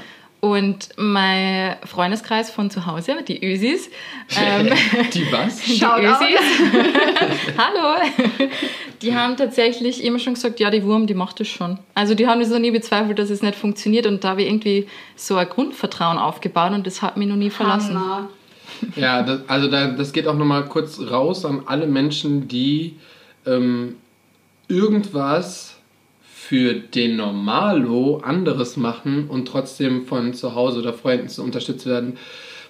[0.42, 3.90] Und mein Freundeskreis von zu Hause, die Ösis.
[4.36, 4.72] Ähm,
[5.14, 5.62] die was?
[5.66, 6.42] Die Ösis.
[7.58, 8.02] Hallo.
[9.04, 11.78] Die haben tatsächlich immer schon gesagt, ja, die Wurm, die macht das schon.
[11.94, 14.48] Also die haben das noch nie bezweifelt, dass es nicht funktioniert und da habe ich
[14.48, 18.00] irgendwie so ein Grundvertrauen aufgebaut und das hat mich noch nie verlassen.
[18.00, 18.30] Hammer.
[18.96, 22.96] Ja, das, also da, das geht auch nochmal kurz raus an alle Menschen, die
[23.46, 23.96] ähm,
[24.68, 25.71] irgendwas
[26.52, 32.18] für den Normalo anderes machen und trotzdem von zu Hause oder Freunden zu unterstützt werden.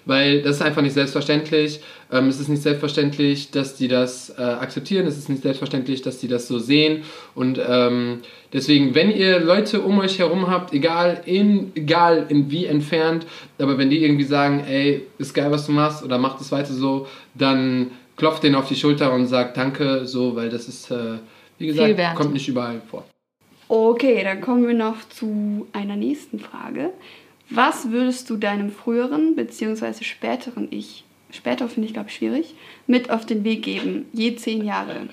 [0.06, 1.80] Weil das ist einfach nicht selbstverständlich.
[2.12, 5.08] Ähm, es ist nicht selbstverständlich, dass die das äh, akzeptieren.
[5.08, 7.02] Es ist nicht selbstverständlich, dass die das so sehen.
[7.34, 8.20] Und ähm,
[8.54, 13.26] deswegen, wenn ihr Leute um euch herum habt, egal in, egal in wie entfernt,
[13.58, 16.72] aber wenn die irgendwie sagen, ey, ist geil, was du machst oder mach das weiter
[16.72, 21.17] so, dann klopft denen auf die Schulter und sagt Danke, so, weil das ist, äh,
[21.58, 23.06] wie gesagt, kommt nicht überall vor.
[23.73, 26.89] Okay, dann kommen wir noch zu einer nächsten Frage.
[27.49, 30.03] Was würdest du deinem früheren bzw.
[30.03, 32.55] späteren Ich, später finde ich glaube ich schwierig,
[32.86, 35.07] mit auf den Weg geben, je zehn Jahre?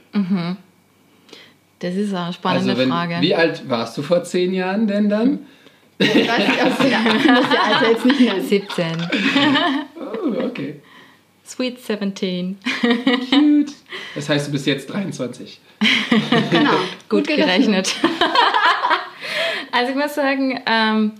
[1.78, 3.18] Das ist eine spannende Also wenn, Frage.
[3.20, 5.46] wie alt warst du vor zehn Jahren denn dann?
[5.98, 8.44] Ich weiß nicht, ja, ich die Alter jetzt nicht nennen.
[8.44, 8.86] 17.
[10.00, 10.80] Oh, okay.
[11.48, 12.58] Sweet 17.
[13.30, 13.72] Cute.
[14.14, 15.61] Das heißt, du bist jetzt 23.
[16.50, 16.72] Genau.
[17.08, 17.94] Gut gerechnet.
[19.72, 21.12] also ich muss sagen, ähm,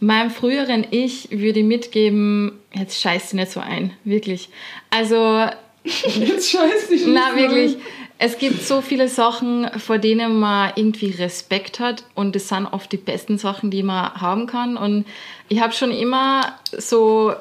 [0.00, 4.48] meinem früheren Ich würde ich mitgeben, jetzt scheiß dich nicht so ein, wirklich.
[4.90, 5.48] Also,
[5.84, 7.82] Jetzt scheiß dich nicht na so wirklich, an.
[8.18, 12.92] es gibt so viele Sachen, vor denen man irgendwie Respekt hat und das sind oft
[12.92, 14.76] die besten Sachen, die man haben kann.
[14.76, 15.06] Und
[15.48, 17.34] ich habe schon immer so,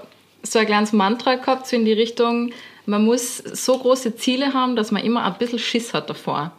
[0.52, 2.52] so ein kleines Mantra gehabt, so in die Richtung,
[2.86, 6.52] man muss so große Ziele haben, dass man immer ein bisschen Schiss hat davor.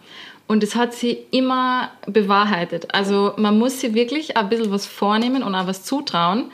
[0.46, 2.94] Und es hat sie immer bewahrheitet.
[2.94, 6.50] Also man muss sich wirklich ein bisschen was vornehmen und auch was zutrauen.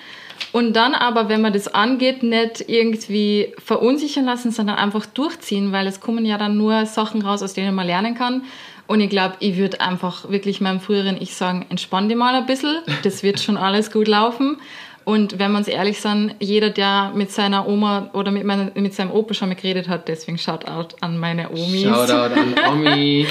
[0.52, 5.86] Und dann aber, wenn man das angeht, nicht irgendwie verunsichern lassen, sondern einfach durchziehen, weil
[5.86, 8.42] es kommen ja dann nur Sachen raus, aus denen man lernen kann.
[8.86, 12.46] Und ich glaube, ich würde einfach wirklich meinem früheren Ich sagen, entspann dich mal ein
[12.46, 14.58] bisschen, das wird schon alles gut laufen.
[15.04, 18.94] Und wenn wir uns ehrlich sind, jeder, der mit seiner Oma oder mit, meiner, mit
[18.94, 21.82] seinem Opa schon mal geredet hat, deswegen Shoutout an meine Omis.
[21.82, 23.26] Shoutout an Omi.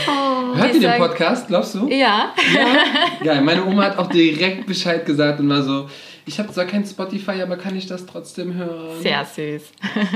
[0.56, 1.88] Hört Die ihr den Podcast, glaubst du?
[1.90, 2.34] Ja,
[3.24, 5.90] Geil, meine Oma hat auch direkt Bescheid gesagt und war so,
[6.26, 9.02] ich habe zwar kein Spotify, aber kann ich das trotzdem hören?
[9.02, 9.64] Sehr süß.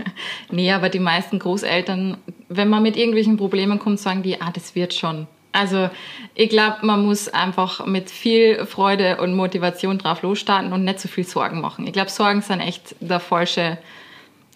[0.52, 2.18] nee, aber die meisten Großeltern,
[2.50, 5.28] wenn man mit irgendwelchen Problemen kommt, sagen die, ah, das wird schon.
[5.52, 5.90] Also
[6.36, 11.08] ich glaube, man muss einfach mit viel Freude und Motivation drauf losstarten und nicht so
[11.08, 11.88] viel Sorgen machen.
[11.88, 13.78] Ich glaube, Sorgen sind echt der falsche,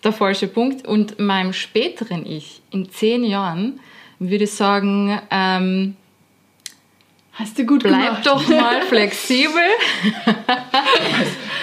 [0.04, 0.86] der falsche Punkt.
[0.88, 3.80] Und meinem späteren Ich, in zehn Jahren,
[4.19, 5.95] würde ich sagen, ähm,
[7.34, 8.25] Hast du gut bleib gemacht.
[8.27, 9.62] doch mal flexibel,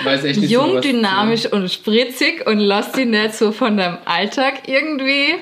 [0.05, 3.77] Weiß echt nicht so, jung, was- dynamisch und spritzig und lass dich nicht so von
[3.77, 5.35] deinem Alltag irgendwie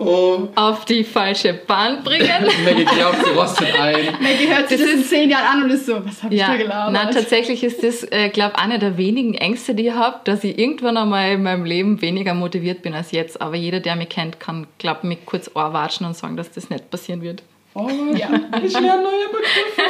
[0.00, 2.28] Oh, auf die falsche Bahn bringen.
[2.64, 3.96] Maggie glaubt, sie rostet ein.
[4.20, 6.32] Maggie hört sich Das das, in ist- zehn Jahren an und ist so, was habe
[6.34, 6.92] ich ja, da gelabert?
[6.92, 10.56] na, tatsächlich ist das, äh, glaube einer der wenigen Ängste, die ich habe, dass ich
[10.56, 13.42] irgendwann einmal in meinem Leben weniger motiviert bin als jetzt.
[13.42, 16.90] Aber jeder, der mich kennt, kann, glaube mich kurz ohrwatschen und sagen, dass das nicht
[16.90, 17.42] passieren wird.
[17.74, 18.28] Oh, Ja.
[18.64, 19.82] ich lerne neue Begriffe.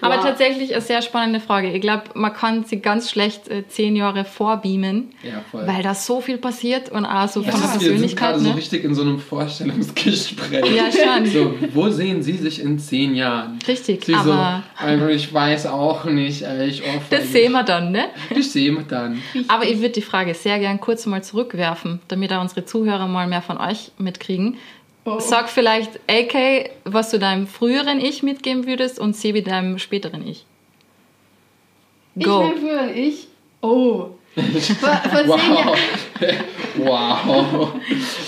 [0.00, 1.72] Aber tatsächlich eine sehr spannende Frage.
[1.72, 6.20] Ich glaube, man kann sie ganz schlecht äh, zehn Jahre vorbeamen, Ja, weil da so
[6.20, 7.50] viel passiert und auch so Ja.
[7.50, 8.28] von der Das ist, wir sind Persönlichkeit.
[8.30, 8.56] gerade so Ne?
[8.56, 10.64] richtig in so einem Vorstellungsgespräch.
[10.74, 11.26] Ja, schon.
[11.26, 13.58] So, wo sehen Sie sich in zehn Jahren?
[13.66, 17.92] Richtig, Sie aber so, also ich weiß auch nicht, ich oh, das sehen wir dann,
[17.92, 18.06] ne?
[18.34, 19.20] Das sehen wir dann.
[19.48, 23.26] Aber ich würde die Frage sehr gern kurz mal zurückwerfen, damit auch unsere Zuhörer mal
[23.26, 24.56] mehr von euch mitkriegen.
[25.20, 30.44] Sag vielleicht, AK, was du deinem früheren Ich mitgeben würdest und Sebi deinem späteren Ich.
[32.16, 32.42] ich Go.
[32.42, 33.28] mein früher ich.
[33.60, 34.06] Oh.
[34.80, 35.38] Vor, vor zehn Wow.
[35.58, 35.78] Jahren.
[36.76, 37.72] wow.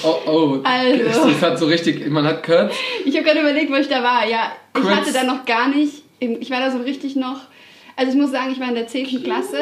[0.02, 0.58] Oh, oh.
[0.64, 1.04] Also.
[1.04, 2.72] Das, das hat so richtig, man hat gehört,
[3.04, 4.26] Ich habe gerade überlegt, wo ich da war.
[4.28, 6.02] Ja, ich Kurz- hatte da noch gar nicht.
[6.18, 7.42] Ich war da so richtig noch.
[7.96, 9.22] Also ich muss sagen, ich war in der 10.
[9.22, 9.58] Klasse.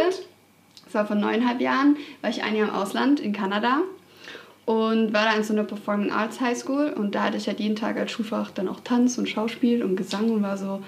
[0.84, 1.96] Das war vor neuneinhalb Jahren.
[2.22, 3.82] War ich ein Jahr im Ausland in Kanada.
[4.68, 6.92] Und war da in so einer Performing Arts High School.
[6.94, 9.96] Und da hatte ich halt jeden Tag als Schulfach dann auch Tanz und Schauspiel und
[9.96, 10.82] Gesang und war so,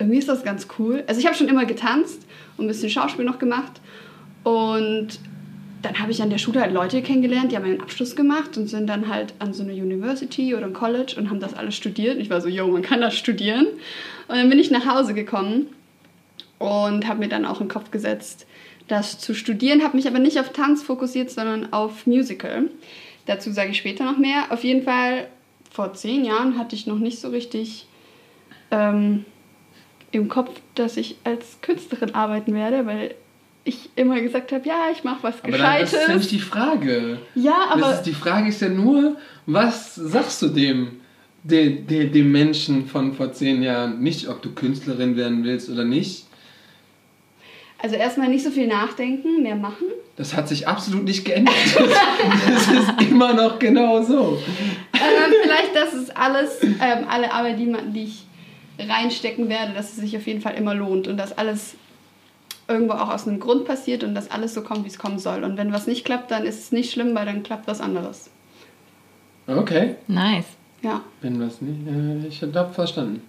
[0.00, 1.04] irgendwie ist das ganz cool.
[1.06, 3.80] Also ich habe schon immer getanzt und ein bisschen Schauspiel noch gemacht.
[4.42, 5.20] Und
[5.80, 8.66] dann habe ich an der Schule halt Leute kennengelernt, die haben einen Abschluss gemacht und
[8.66, 12.16] sind dann halt an so eine University oder ein College und haben das alles studiert.
[12.16, 13.66] Und ich war so, yo, man kann das studieren.
[14.26, 15.66] Und dann bin ich nach Hause gekommen
[16.58, 18.48] und habe mir dann auch in den Kopf gesetzt,
[18.88, 22.64] das zu studieren, habe mich aber nicht auf Tanz fokussiert, sondern auf Musical.
[23.30, 24.50] Dazu sage ich später noch mehr.
[24.50, 25.28] Auf jeden Fall,
[25.70, 27.86] vor zehn Jahren hatte ich noch nicht so richtig
[28.72, 29.24] ähm,
[30.10, 33.14] im Kopf, dass ich als Künstlerin arbeiten werde, weil
[33.62, 35.92] ich immer gesagt habe, ja, ich mache was aber dann, das Gescheites.
[35.92, 37.18] ist ja nicht die Frage.
[37.36, 39.16] ja, aber ist, die Frage ist ja nur,
[39.46, 41.00] was sagst du dem?
[41.42, 44.00] den, den Menschen von vor zehn Jahren.
[44.00, 46.26] Nicht, ob du Künstlerin werden willst oder nicht.
[47.82, 49.86] Also erstmal nicht so viel nachdenken, mehr machen.
[50.16, 51.54] Das hat sich absolut nicht geändert.
[52.46, 54.38] Das ist immer noch genau so.
[54.92, 58.26] Ähm, vielleicht, dass es alles, ähm, alle Arbeit, die, man, die ich
[58.78, 61.74] reinstecken werde, dass es sich auf jeden Fall immer lohnt und dass alles
[62.68, 65.42] irgendwo auch aus einem Grund passiert und dass alles so kommt, wie es kommen soll.
[65.42, 68.30] Und wenn was nicht klappt, dann ist es nicht schlimm, weil dann klappt was anderes.
[69.46, 69.96] Okay.
[70.06, 70.44] Nice.
[70.82, 71.02] Ja.
[71.20, 71.86] Wenn was nicht.
[71.86, 73.22] Äh, ich habe verstanden.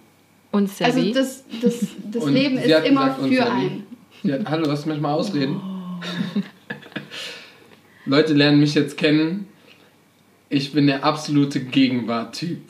[0.52, 1.12] Und Also Sebi?
[1.12, 3.86] das, das, das Und Leben ist immer für einen.
[4.30, 5.60] Hat, hallo, lass mich mal ausreden.
[8.06, 9.48] Leute lernen mich jetzt kennen.
[10.48, 12.60] Ich bin der absolute Gegenwart-Typ.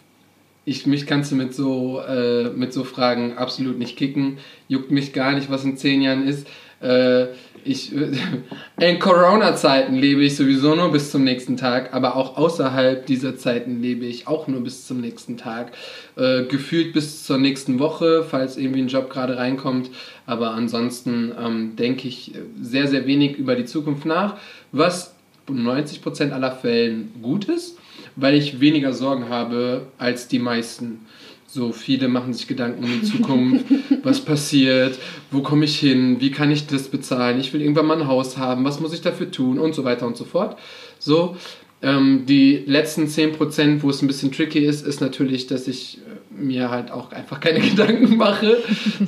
[0.64, 4.38] Ich, mich kannst du mit so, äh, mit so Fragen absolut nicht kicken.
[4.68, 6.46] Juckt mich gar nicht, was in zehn Jahren ist.
[6.80, 7.26] Äh,
[7.64, 7.92] ich,
[8.80, 13.82] in Corona-Zeiten lebe ich sowieso nur bis zum nächsten Tag, aber auch außerhalb dieser Zeiten
[13.82, 15.72] lebe ich auch nur bis zum nächsten Tag.
[16.16, 19.90] Äh, gefühlt bis zur nächsten Woche, falls irgendwie ein Job gerade reinkommt.
[20.26, 24.36] Aber ansonsten ähm, denke ich sehr, sehr wenig über die Zukunft nach,
[24.70, 25.14] was
[25.48, 27.78] in 90% aller Fällen gut ist,
[28.16, 31.00] weil ich weniger Sorgen habe als die meisten.
[31.46, 33.66] So viele machen sich Gedanken um die Zukunft,
[34.02, 34.98] was passiert,
[35.30, 38.38] wo komme ich hin, wie kann ich das bezahlen, ich will irgendwann mal ein Haus
[38.38, 39.58] haben, was muss ich dafür tun?
[39.58, 40.58] Und so weiter und so fort.
[40.98, 41.36] So,
[41.82, 46.42] ähm, die letzten 10%, wo es ein bisschen tricky ist, ist natürlich, dass ich äh,
[46.42, 48.58] mir halt auch einfach keine Gedanken mache.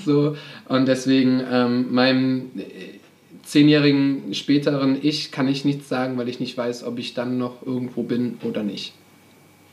[0.04, 0.36] So,
[0.68, 2.98] und deswegen ähm, meinem äh,
[3.44, 7.64] zehnjährigen späteren Ich kann ich nichts sagen, weil ich nicht weiß, ob ich dann noch
[7.64, 8.92] irgendwo bin oder nicht.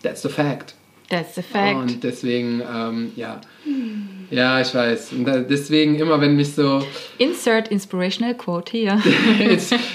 [0.04, 0.76] That's the fact.
[1.12, 1.76] That's the fact.
[1.76, 3.42] Und deswegen, ähm, ja.
[4.30, 5.12] Ja, ich weiß.
[5.12, 6.82] Und deswegen immer, wenn mich so
[7.18, 8.98] Insert inspirational quote hier.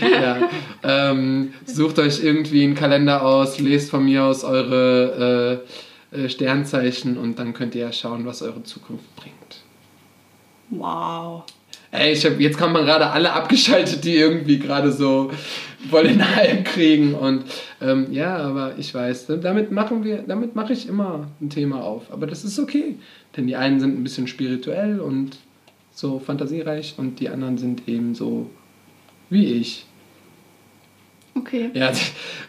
[0.03, 0.51] Ja,
[0.83, 5.65] ähm, sucht euch irgendwie einen Kalender aus, lest von mir aus eure
[6.13, 9.63] äh, äh, Sternzeichen und dann könnt ihr ja schauen, was eure Zukunft bringt.
[10.69, 11.45] Wow.
[11.97, 15.31] Ey, ich hab, jetzt haben wir gerade alle abgeschaltet, die irgendwie gerade so
[15.89, 17.45] voll den Hype kriegen und
[17.81, 21.83] ähm, ja, aber ich weiß, ne, damit machen wir, damit mache ich immer ein Thema
[21.83, 22.13] auf.
[22.13, 22.97] Aber das ist okay,
[23.37, 25.39] denn die einen sind ein bisschen spirituell und
[25.93, 28.51] so fantasiereich und die anderen sind eben so
[29.31, 29.86] wie ich.
[31.37, 31.71] Okay.
[31.75, 31.93] Ja,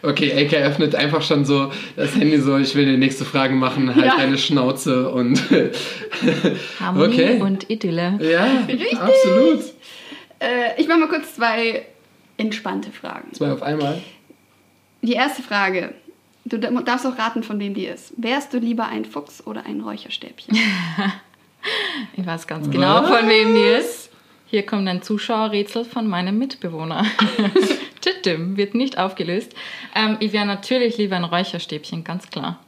[0.02, 3.94] okay, AK öffnet einfach schon so das Handy so, ich will die nächste Frage machen,
[3.94, 4.16] halt Ja.
[4.16, 5.40] deine Schnauze und
[6.80, 7.40] Harmonie Okay.
[7.42, 8.18] und Idylle.
[8.22, 8.98] ja, Richtig.
[8.98, 9.60] absolut.
[10.40, 11.84] Äh, ich mache mal kurz zwei
[12.36, 13.32] entspannte Fragen.
[13.34, 14.00] Zwei auf einmal.
[15.02, 15.94] Die erste Frage.
[16.44, 18.12] Du da- darfst auch raten, von wem die ist.
[18.16, 20.56] Wärst du lieber ein Fuchs oder ein Räucherstäbchen?
[22.16, 24.10] Ich weiß ganz genau, von wem die ist.
[24.46, 27.04] Hier kommt ein Zuschauerrätsel von meinem Mitbewohner.
[28.00, 29.52] Tütüm, wird nicht aufgelöst.
[29.94, 32.58] Ähm, ich wäre natürlich lieber ein Räucherstäbchen, ganz klar.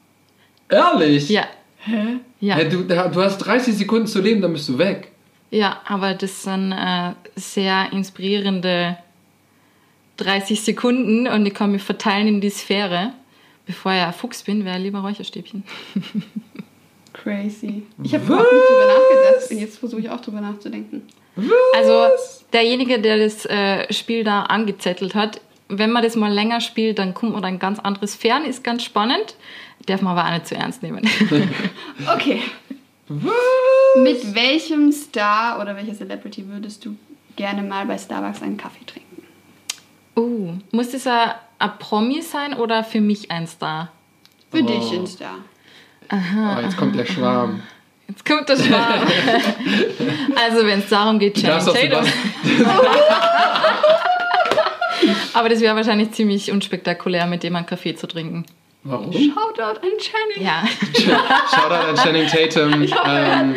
[0.68, 1.28] Ehrlich?
[1.28, 1.46] Ja.
[1.78, 2.18] Hä?
[2.40, 2.58] Ja.
[2.58, 5.10] Ja, du, du hast 30 Sekunden zu leben, dann bist du weg.
[5.50, 8.98] Ja, aber das sind äh, sehr inspirierende
[10.18, 13.12] 30 Sekunden und ich kann mich verteilen in die Sphäre.
[13.66, 15.64] Bevor ich ein Fuchs bin, wäre ich lieber Räucherstäbchen.
[17.12, 17.82] Crazy.
[18.02, 21.02] Ich habe überhaupt nicht drüber nachgedacht und jetzt versuche ich auch drüber nachzudenken.
[21.74, 22.06] Also
[22.52, 27.14] derjenige, der das äh, Spiel da angezettelt hat, wenn man das mal länger spielt, dann
[27.14, 29.36] kommt man ein ganz anderes Fern, ist ganz spannend.
[29.86, 31.08] Darf man aber auch nicht zu ernst nehmen.
[32.14, 32.42] Okay.
[33.08, 33.32] Was?
[34.02, 36.96] Mit welchem Star oder welcher Celebrity würdest du
[37.36, 39.22] gerne mal bei Starbucks einen Kaffee trinken?
[40.16, 43.90] uh, muss das ein, ein Promi sein oder für mich ein Star?
[44.52, 44.66] Für Oh.
[44.66, 45.36] dich ein Star.
[46.12, 47.62] Oh, jetzt kommt der Schwarm.
[48.10, 49.02] Jetzt kommt der Schwarm.
[50.36, 52.04] also wenn es darum geht, Channing Tatum.
[55.32, 58.44] Aber das wäre wahrscheinlich ziemlich unspektakulär, mit dem einen Kaffee zu trinken.
[58.82, 59.12] Warum?
[59.12, 60.44] Shoutout an Channing.
[60.44, 60.64] Ja.
[61.54, 62.82] Shoutout an Channing Tatum.
[63.06, 63.54] Ähm,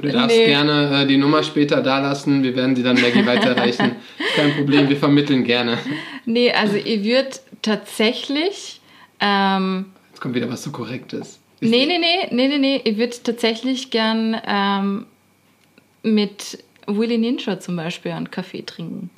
[0.00, 0.46] du darfst Nee.
[0.46, 2.42] gerne äh, die Nummer später da lassen.
[2.42, 3.96] Wir werden sie dann Maggie weiterreichen.
[4.36, 5.78] Kein Problem, wir vermitteln gerne.
[6.26, 7.30] Nee, also ich würde
[7.62, 8.80] tatsächlich.
[9.20, 11.40] Ähm, Jetzt kommt wieder was so Korrektes.
[11.60, 12.80] Nee, nee, nee, nee, nee, nee.
[12.84, 15.06] Ich würde tatsächlich gern ähm,
[16.02, 19.10] mit Willy Ninja zum Beispiel einen Kaffee trinken.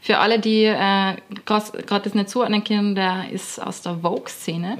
[0.00, 4.76] Für alle, die äh, gerade das nicht zuordnen können, der ist aus der Vogue-Szene.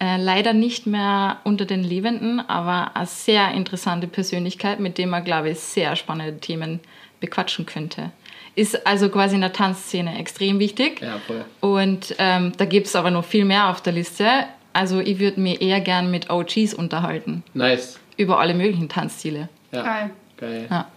[0.00, 5.22] Äh, leider nicht mehr unter den Lebenden, aber eine sehr interessante Persönlichkeit, mit dem man,
[5.22, 6.80] glaube ich, sehr spannende Themen
[7.20, 8.10] bequatschen könnte.
[8.56, 11.00] Ist also quasi in der Tanzszene extrem wichtig.
[11.00, 11.44] Ja, voll.
[11.60, 14.46] Und ähm, da gibt es aber noch viel mehr auf der Liste.
[14.74, 17.44] Also ich würde mir eher gern mit OGs unterhalten.
[17.54, 17.98] Nice.
[18.16, 19.48] Über alle möglichen Tanzstile.
[19.72, 19.82] Ja.
[19.82, 20.10] Geil.
[20.36, 20.66] Geil.
[20.68, 20.88] Ja.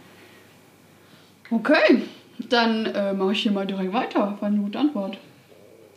[1.49, 2.01] Okay,
[2.49, 4.37] dann äh, mache ich hier mal direkt weiter.
[4.39, 5.17] War eine gute Antwort.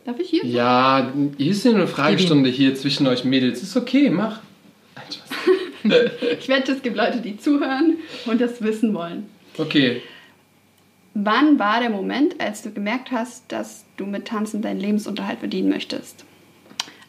[0.05, 0.45] Darf ich hier?
[0.45, 3.61] Ja, hier ist ja eine Fragestunde hier zwischen euch Mädels.
[3.61, 4.39] Ist okay, mach.
[5.83, 9.27] ich wette, es gibt Leute, die zuhören und das wissen wollen.
[9.57, 10.01] Okay.
[11.13, 15.69] Wann war der Moment, als du gemerkt hast, dass du mit Tanzen deinen Lebensunterhalt verdienen
[15.69, 16.25] möchtest?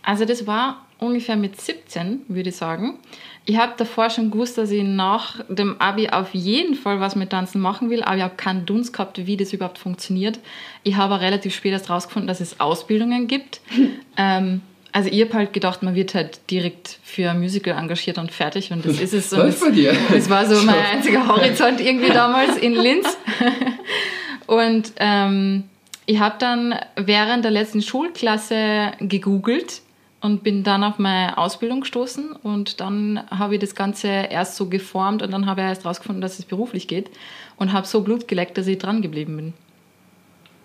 [0.02, 2.98] Also das war ungefähr mit 17, würde ich sagen.
[3.44, 7.30] Ich habe davor schon gewusst, dass ich nach dem Abi auf jeden Fall was mit
[7.30, 10.38] Tanzen machen will, aber ich habe keinen Dunst gehabt, wie das überhaupt funktioniert.
[10.84, 13.60] Ich habe relativ spät erst rausgefunden, dass es Ausbildungen gibt.
[14.16, 14.60] ähm,
[14.92, 18.70] also ich habe halt gedacht, man wird halt direkt für ein Musical engagiert und fertig
[18.72, 19.32] und das ist es.
[19.32, 19.96] Und Was das, bei dir?
[20.12, 23.16] das war so mein einziger Horizont irgendwie damals in Linz.
[24.46, 25.64] Und ähm,
[26.04, 29.80] ich habe dann während der letzten Schulklasse gegoogelt
[30.22, 34.68] und bin dann auf meine Ausbildung gestoßen und dann habe ich das Ganze erst so
[34.68, 37.10] geformt und dann habe ich erst rausgefunden, dass es beruflich geht
[37.56, 39.52] und habe so Blut geleckt, dass ich dran geblieben bin.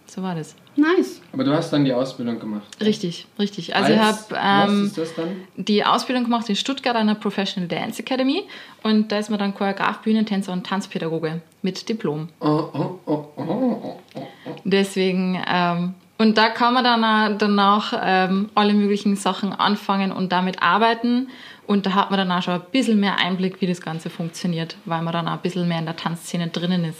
[0.05, 0.55] So war das.
[0.77, 1.21] Nice.
[1.33, 2.65] Aber du hast dann die Ausbildung gemacht.
[2.79, 3.75] Richtig, richtig.
[3.75, 8.01] Also ich Als- habe was ähm, die Ausbildung gemacht in Stuttgart an der Professional Dance
[8.01, 8.43] Academy
[8.83, 12.29] und da ist man dann Choreograf, Bühnentänzer und Tanzpädagoge mit Diplom.
[12.39, 14.21] Oh, oh, oh, oh, oh, oh.
[14.63, 20.31] Deswegen, ähm, und da kann man dann auch danach ähm, alle möglichen Sachen anfangen und
[20.31, 21.29] damit arbeiten.
[21.67, 24.77] Und da hat man dann auch schon ein bisschen mehr Einblick, wie das Ganze funktioniert,
[24.85, 26.99] weil man dann auch ein bisschen mehr in der Tanzszene drinnen ist.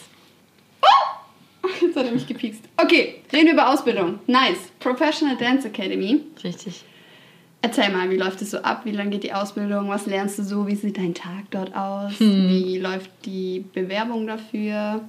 [1.81, 2.63] Jetzt hat er mich gepiekst.
[2.77, 4.19] Okay, reden wir über Ausbildung.
[4.27, 4.71] Nice.
[4.79, 6.21] Professional Dance Academy.
[6.43, 6.83] Richtig.
[7.61, 8.81] Erzähl mal, wie läuft es so ab?
[8.83, 9.89] Wie lange geht die Ausbildung?
[9.89, 10.67] Was lernst du so?
[10.67, 12.13] Wie sieht dein Tag dort aus?
[12.19, 15.01] Wie läuft die Bewerbung dafür?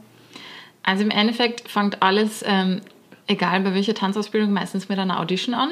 [0.82, 2.80] Also im Endeffekt fängt alles, ähm,
[3.28, 5.70] egal bei welcher Tanzausbildung, meistens mit einer Audition an.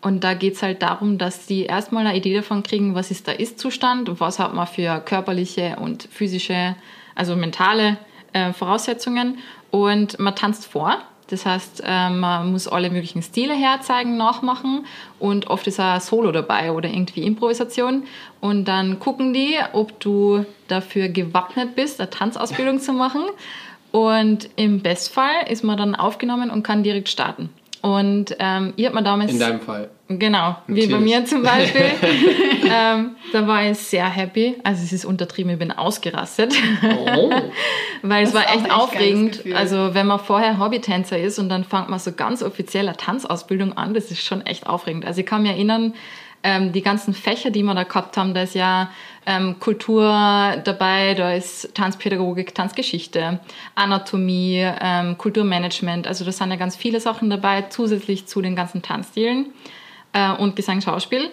[0.00, 3.26] Und da geht es halt darum, dass die erstmal eine Idee davon kriegen, was ist
[3.26, 6.76] der Ist-Zustand und was hat man für körperliche und physische,
[7.14, 7.98] also mentale
[8.32, 9.38] äh, Voraussetzungen.
[9.70, 10.98] Und man tanzt vor.
[11.28, 14.86] Das heißt, äh, man muss alle möglichen Stile herzeigen, nachmachen
[15.18, 18.04] und oft ist auch Solo dabei oder irgendwie Improvisation.
[18.40, 23.22] Und dann gucken die, ob du dafür gewappnet bist, eine Tanzausbildung zu machen.
[23.90, 27.50] Und im Bestfall ist man dann aufgenommen und kann direkt starten.
[27.80, 29.32] Und ähm, ich habe mir damals...
[29.32, 29.88] In deinem Fall.
[30.08, 31.82] Genau, wie bei mir zum Beispiel.
[32.64, 34.56] ähm, da war ich sehr happy.
[34.64, 36.54] Also es ist untertrieben, ich bin ausgerastet.
[36.82, 37.30] Oh.
[38.02, 39.44] Weil es Das war ist auch echt echt aufregend.
[39.54, 43.76] Also wenn man vorher Hobbytänzer ist und dann fängt man so ganz offiziell eine Tanzausbildung
[43.76, 45.04] an, das ist schon echt aufregend.
[45.04, 45.92] Also ich kann mich erinnern,
[46.42, 48.90] ähm, die ganzen Fächer, die wir da gehabt haben, da ist ja
[49.26, 50.02] ähm, Kultur
[50.64, 53.40] dabei, da ist Tanzpädagogik, Tanzgeschichte,
[53.74, 56.06] Anatomie, ähm, Kulturmanagement.
[56.06, 59.46] Also da sind ja ganz viele Sachen dabei, zusätzlich zu den ganzen Tanzstilen
[60.12, 61.30] äh, und Gesang, Schauspiel.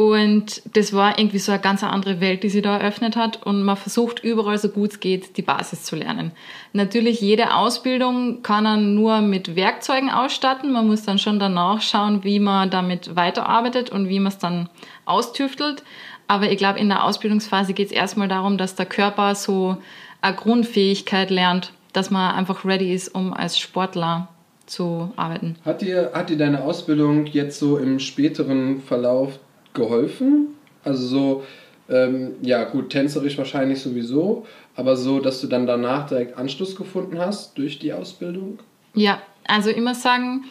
[0.00, 3.44] Und das war irgendwie so eine ganz andere Welt, die sie da eröffnet hat.
[3.44, 6.30] Und man versucht überall so gut es geht, die Basis zu lernen.
[6.72, 10.70] Natürlich, jede Ausbildung kann man nur mit Werkzeugen ausstatten.
[10.70, 14.68] Man muss dann schon danach schauen, wie man damit weiterarbeitet und wie man es dann
[15.04, 15.82] austüftelt.
[16.28, 19.78] Aber ich glaube, in der Ausbildungsphase geht es erstmal darum, dass der Körper so
[20.20, 24.28] eine Grundfähigkeit lernt, dass man einfach ready ist, um als Sportler
[24.64, 25.56] zu arbeiten.
[25.64, 29.40] Hat dir, hat dir deine Ausbildung jetzt so im späteren Verlauf
[29.78, 30.48] geholfen?
[30.84, 31.44] Also so,
[31.88, 37.18] ähm, ja gut, tänzerisch wahrscheinlich sowieso, aber so, dass du dann danach direkt Anschluss gefunden
[37.18, 38.58] hast durch die Ausbildung?
[38.94, 40.44] Ja, also immer sagen,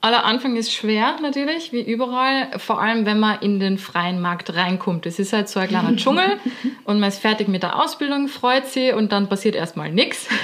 [0.00, 4.54] aller Anfang ist schwer natürlich, wie überall, vor allem wenn man in den freien Markt
[4.54, 5.06] reinkommt.
[5.06, 6.38] Es ist halt so ein kleiner Dschungel
[6.84, 10.28] und man ist fertig mit der Ausbildung, freut sich und dann passiert erstmal nichts.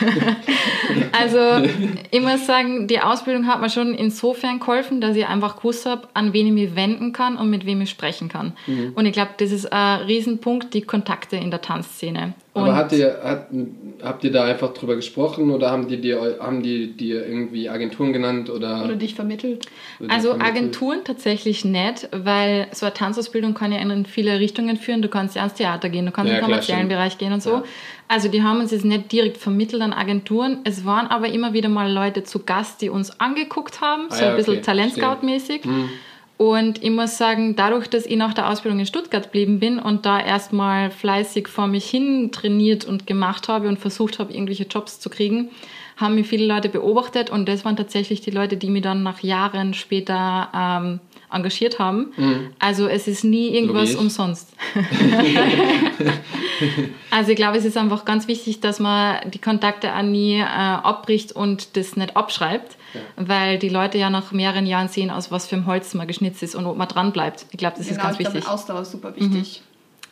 [1.12, 1.38] Also
[2.10, 6.08] ich muss sagen, die Ausbildung hat mir schon insofern geholfen, dass ich einfach gewusst habe,
[6.12, 8.52] an wen ich mich wenden kann und mit wem ich sprechen kann.
[8.94, 12.34] Und ich glaube, das ist ein Riesenpunkt, die Kontakte in der Tanzszene.
[12.56, 13.48] Aber Und- hat ihr, hat,
[14.00, 18.12] habt ihr da einfach drüber gesprochen oder haben die dir, haben die dir irgendwie Agenturen
[18.12, 18.84] genannt oder?
[18.84, 19.66] Oder dich vermittelt?
[19.98, 20.56] oder Also vermittelt?
[20.56, 25.02] Agenturen tatsächlich nicht, weil so eine Tanzausbildung kann ja in viele Richtungen führen.
[25.02, 26.88] Du kannst ja ans Theater gehen, du kannst Ja, im klar, kommerziellen.
[26.88, 27.50] Bereich gehen und so.
[27.50, 27.64] Ja.
[28.06, 30.58] Also die haben uns jetzt nicht direkt vermittelt an Agenturen.
[30.62, 34.24] Es waren aber immer wieder mal Leute zu Gast, die uns angeguckt haben, Ah so
[34.24, 35.64] ja, ein bisschen okay, Talentscout-mäßig.
[35.64, 35.88] Hm.
[36.36, 40.04] Und ich muss sagen, dadurch, dass ich nach der Ausbildung in Stuttgart geblieben bin und
[40.04, 44.98] da erstmal fleißig vor mich hin trainiert und gemacht habe und versucht habe, irgendwelche Jobs
[44.98, 45.50] zu kriegen,
[45.96, 47.30] haben mich viele Leute beobachtet.
[47.30, 51.00] Und das waren tatsächlich die Leute, die mich dann nach Jahren später ähm,
[51.34, 52.12] engagiert haben.
[52.58, 53.98] Also es ist nie irgendwas ich.
[53.98, 54.52] umsonst.
[57.10, 60.44] also ich glaube, es ist einfach ganz wichtig, dass man die Kontakte auch nie äh,
[60.44, 62.76] abbricht und das nicht abschreibt,
[63.16, 66.42] weil die Leute ja nach mehreren Jahren sehen, aus was für einem Holz man geschnitzt
[66.42, 67.46] ist und ob man dran bleibt.
[67.50, 68.48] Ich glaube, das ist genau, ganz ich glaube, wichtig.
[68.48, 68.54] Mhm.
[68.54, 69.62] Ausdauer ist super wichtig.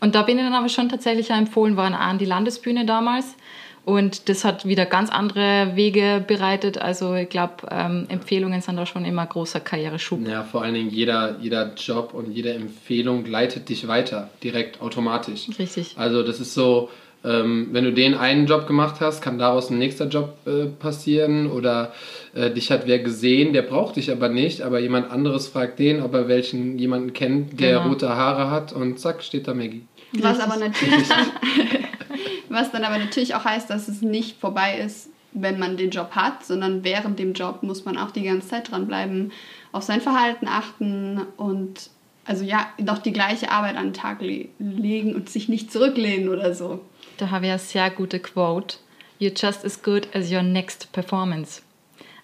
[0.01, 3.37] Und da bin ich dann aber schon tatsächlich empfohlen worden, auch an die Landesbühne damals.
[3.85, 6.79] Und das hat wieder ganz andere Wege bereitet.
[6.79, 10.27] Also ich glaube, ähm, Empfehlungen sind da schon immer großer Karriereschub.
[10.29, 15.49] Ja, vor allen Dingen jeder, jeder Job und jede Empfehlung leitet dich weiter, direkt, automatisch.
[15.59, 15.95] Richtig.
[15.97, 16.91] Also das ist so,
[17.25, 21.51] ähm, wenn du den einen Job gemacht hast, kann daraus ein nächster Job äh, passieren
[21.51, 21.93] oder
[22.35, 26.03] äh, dich hat wer gesehen, der braucht dich aber nicht, aber jemand anderes fragt den,
[26.03, 27.89] ob er welchen jemanden kennt, der Genau.
[27.89, 29.83] rote Haare hat und zack, steht da Maggie.
[30.21, 31.27] Was aber natürlich dann,
[32.53, 36.11] was dann aber natürlich auch heißt, dass es nicht vorbei ist, wenn man den Job
[36.13, 39.33] hat, sondern während dem Job muss man auch die ganze Zeit dranbleiben,
[39.73, 41.91] auf sein Verhalten achten und
[42.25, 46.29] also ja, doch die gleiche Arbeit an den Tag le legen und sich nicht zurücklehnen
[46.29, 46.81] oder so.
[47.17, 48.77] Da habe ich eine sehr gute Quote.
[49.21, 51.63] You're just as good as your next performance.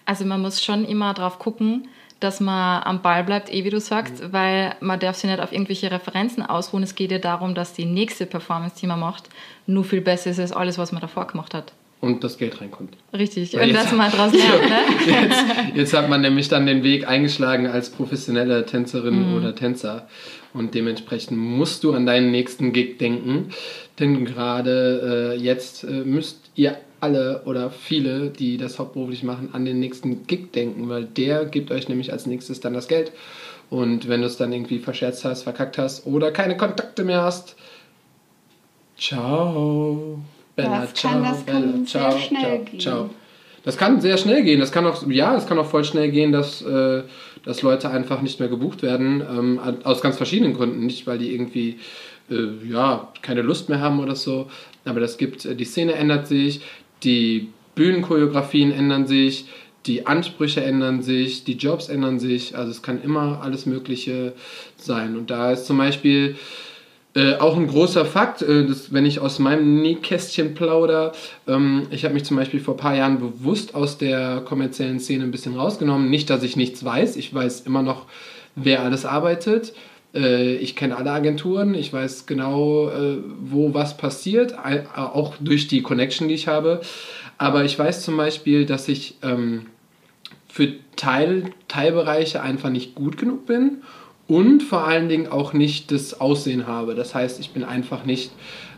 [0.05, 1.87] Also man muss schon immer drauf gucken,
[2.19, 5.51] dass man am Ball bleibt, eh wie du sagst, weil man darf sich nicht auf
[5.53, 6.83] irgendwelche Referenzen ausruhen.
[6.83, 9.29] Es geht ja darum, dass die nächste Performance, die man macht,
[9.67, 11.71] nur viel besser ist als alles, was man davor gemacht hat.
[12.01, 12.95] Und das Geld reinkommt.
[13.13, 13.53] Richtig.
[13.55, 14.79] Weil Und jetzt- dass man daraus lernt, ne?
[15.21, 15.45] Jetzt,
[15.75, 20.07] jetzt hat man nämlich dann den Weg eingeschlagen als professionelle Tänzerin oder Tänzer.
[20.53, 23.49] Und dementsprechend musst du an deinen nächsten Gig denken.
[23.99, 29.65] Denn gerade äh, jetzt äh, müsst ihr alle oder viele, die das hauptberuflich machen, an
[29.65, 33.11] den nächsten Gig denken, weil der gibt euch nämlich als nächstes dann das Geld.
[33.69, 37.55] Und wenn du es dann irgendwie verscherzt hast, verkackt hast oder keine Kontakte mehr hast,
[38.97, 40.19] ciao.
[40.55, 42.79] Bella, Das kann- das kann sehr schnell ciao, gehen.
[42.79, 43.09] ciao.
[43.63, 44.59] Das kann sehr schnell gehen.
[44.59, 47.03] Das kann auch, ja, es kann auch voll schnell gehen, dass, äh,
[47.45, 49.21] dass Leute einfach nicht mehr gebucht werden.
[49.21, 50.85] Ähm, aus ganz verschiedenen Gründen.
[50.85, 51.77] Nicht, weil die irgendwie
[52.31, 54.49] äh, ja, keine Lust mehr haben oder so.
[54.85, 56.61] Aber das gibt, äh, die Szene ändert sich,
[57.03, 59.45] die Bühnenchoreografien ändern sich,
[59.85, 62.57] die Ansprüche ändern sich, die Jobs ändern sich.
[62.57, 64.33] Also es kann immer alles Mögliche
[64.77, 65.17] sein.
[65.17, 66.35] Und da ist zum Beispiel
[67.15, 71.13] äh, auch ein großer Fakt, äh, das, wenn ich aus meinem Nähkästchen plauder,
[71.47, 75.23] ähm, ich habe mich zum Beispiel vor ein paar Jahren bewusst aus der kommerziellen Szene
[75.23, 76.09] ein bisschen rausgenommen.
[76.09, 78.05] Nicht, dass ich nichts weiß, ich weiß immer noch,
[78.55, 79.73] wer alles arbeitet.
[80.13, 85.67] Äh, ich kenne alle Agenturen, ich weiß genau, äh, wo was passiert, ei- auch durch
[85.67, 86.81] die Connection, die ich habe.
[87.37, 89.67] Aber ich weiß zum Beispiel, dass ich ähm,
[90.47, 93.77] für Teil, Teilbereiche einfach nicht gut genug bin
[94.27, 96.95] und vor allen Dingen auch nicht das Aussehen habe.
[96.95, 98.31] Das heißt, ich bin einfach nicht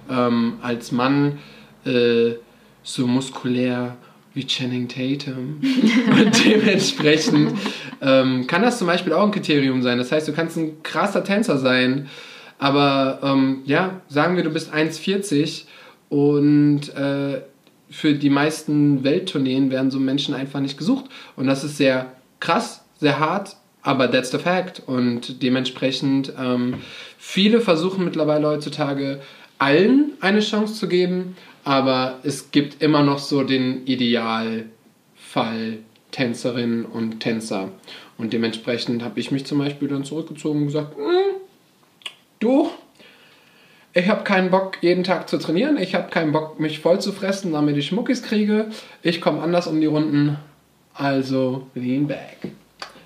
[0.10, 1.40] ähm, als Mann
[1.86, 2.34] äh,
[2.84, 3.96] so muskulär
[4.34, 5.60] wie Channing Tatum.
[6.20, 7.54] und dementsprechend
[8.02, 9.98] ähm, kann das zum Beispiel auch ein Kriterium sein.
[9.98, 12.08] Das heißt, du kannst ein krasser Tänzer sein,
[12.60, 15.64] aber ähm, ja, sagen wir, du bist 1,40
[16.10, 17.42] und äh,
[17.90, 21.06] für die meisten Welttourneen werden so Menschen einfach nicht gesucht.
[21.36, 24.82] Und das ist sehr krass, sehr hart, aber that's the fact.
[24.86, 26.76] Und dementsprechend, ähm,
[27.18, 29.22] viele versuchen mittlerweile heutzutage
[29.58, 35.80] allen eine Chance zu geben, aber es gibt immer noch so den Idealfall
[36.12, 37.70] Tänzerinnen und Tänzer.
[38.18, 41.36] Und dementsprechend habe ich mich zum Beispiel dann zurückgezogen und gesagt, "Hm,
[42.40, 42.70] du,
[43.94, 45.78] ich habe keinen Bock, jeden Tag zu trainieren.
[45.78, 48.68] Ich habe keinen Bock, mich voll zu fressen, damit ich Muckis kriege.
[49.04, 50.38] Ich komme anders um die Runden.
[50.94, 52.38] Also, lean back.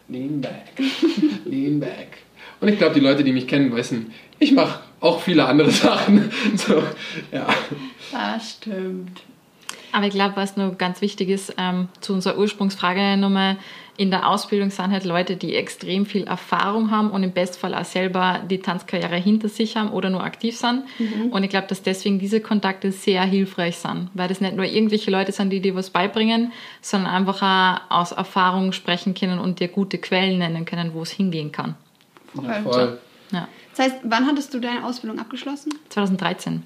[0.07, 0.73] Lean back.
[1.45, 2.17] lean back.
[2.61, 6.31] Und ich glaube, die Leute, die mich kennen, wissen, ich mache auch viele andere Sachen.
[6.55, 6.83] So,
[7.31, 7.47] ja.
[8.11, 9.21] Das stimmt.
[9.91, 13.57] Aber ich glaube, was noch ganz wichtig ist, ähm, zu unserer Ursprungsfrage nochmal,
[13.97, 17.85] in der Ausbildung sind halt Leute, die extrem viel Erfahrung haben und im Bestfall auch
[17.85, 20.83] selber die Tanzkarriere hinter sich haben oder nur aktiv sind.
[21.31, 25.11] Und ich glaube, dass deswegen diese Kontakte sehr hilfreich sind, weil das nicht nur irgendwelche
[25.11, 27.41] Leute sind, die dir was beibringen, sondern einfach
[27.89, 31.75] auch aus Erfahrung sprechen können und dir gute Quellen nennen können, wo es hingehen kann.
[32.43, 32.99] ja voll.
[33.75, 35.73] Das heißt, wann hattest du deine Ausbildung abgeschlossen?
[35.89, 36.63] 2013.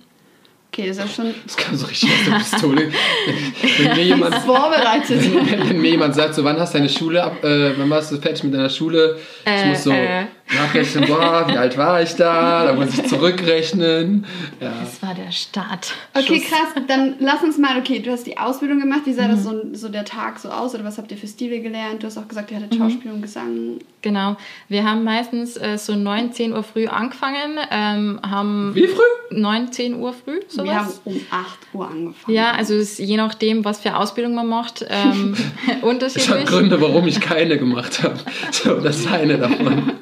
[0.72, 2.92] Okay, das ist ja schon Das kam so richtig aus der Pistole.
[2.92, 5.34] Wenn, wenn, mir jemand, vorbereitet.
[5.50, 8.12] wenn, wenn mir jemand sagt, so, wann hast du deine Schule ab, äh, wann warst
[8.12, 9.18] du fertig mit deiner Schule?
[9.44, 10.26] Ich Äh, muss so äh.
[10.54, 12.66] Nachrechnen, boah, wie alt war ich da?
[12.66, 14.26] Da muss ich zurückrechnen.
[14.60, 14.74] Ja.
[14.82, 15.94] Das war der Start.
[16.14, 16.84] Okay, krass.
[16.88, 19.02] Dann lass uns mal, okay, du hast die Ausbildung gemacht.
[19.06, 20.74] Wie sah das so, so der Tag so aus?
[20.76, 22.04] Oder was habt ihr für Stile gelernt?
[22.04, 23.80] Du hast auch gesagt, ihr hattet Schauspiel und Gesang.
[24.02, 24.38] Genau.
[24.70, 29.02] Wir haben meistens äh, so 9, 10 Uhr früh angefangen, ähm, haben Wie früh?
[29.32, 30.66] 9, 10 Uhr früh, sowas.
[30.66, 32.36] Wir haben um 8 Uhr angefangen.
[32.36, 35.36] ja, also es ist je nachdem, was für Ausbildung man macht, ähm,
[35.68, 36.46] Es hat unterschiedlich.
[36.46, 38.20] Gründe, warum ich keine gemacht habe.
[38.52, 39.94] So, das ist eine davon.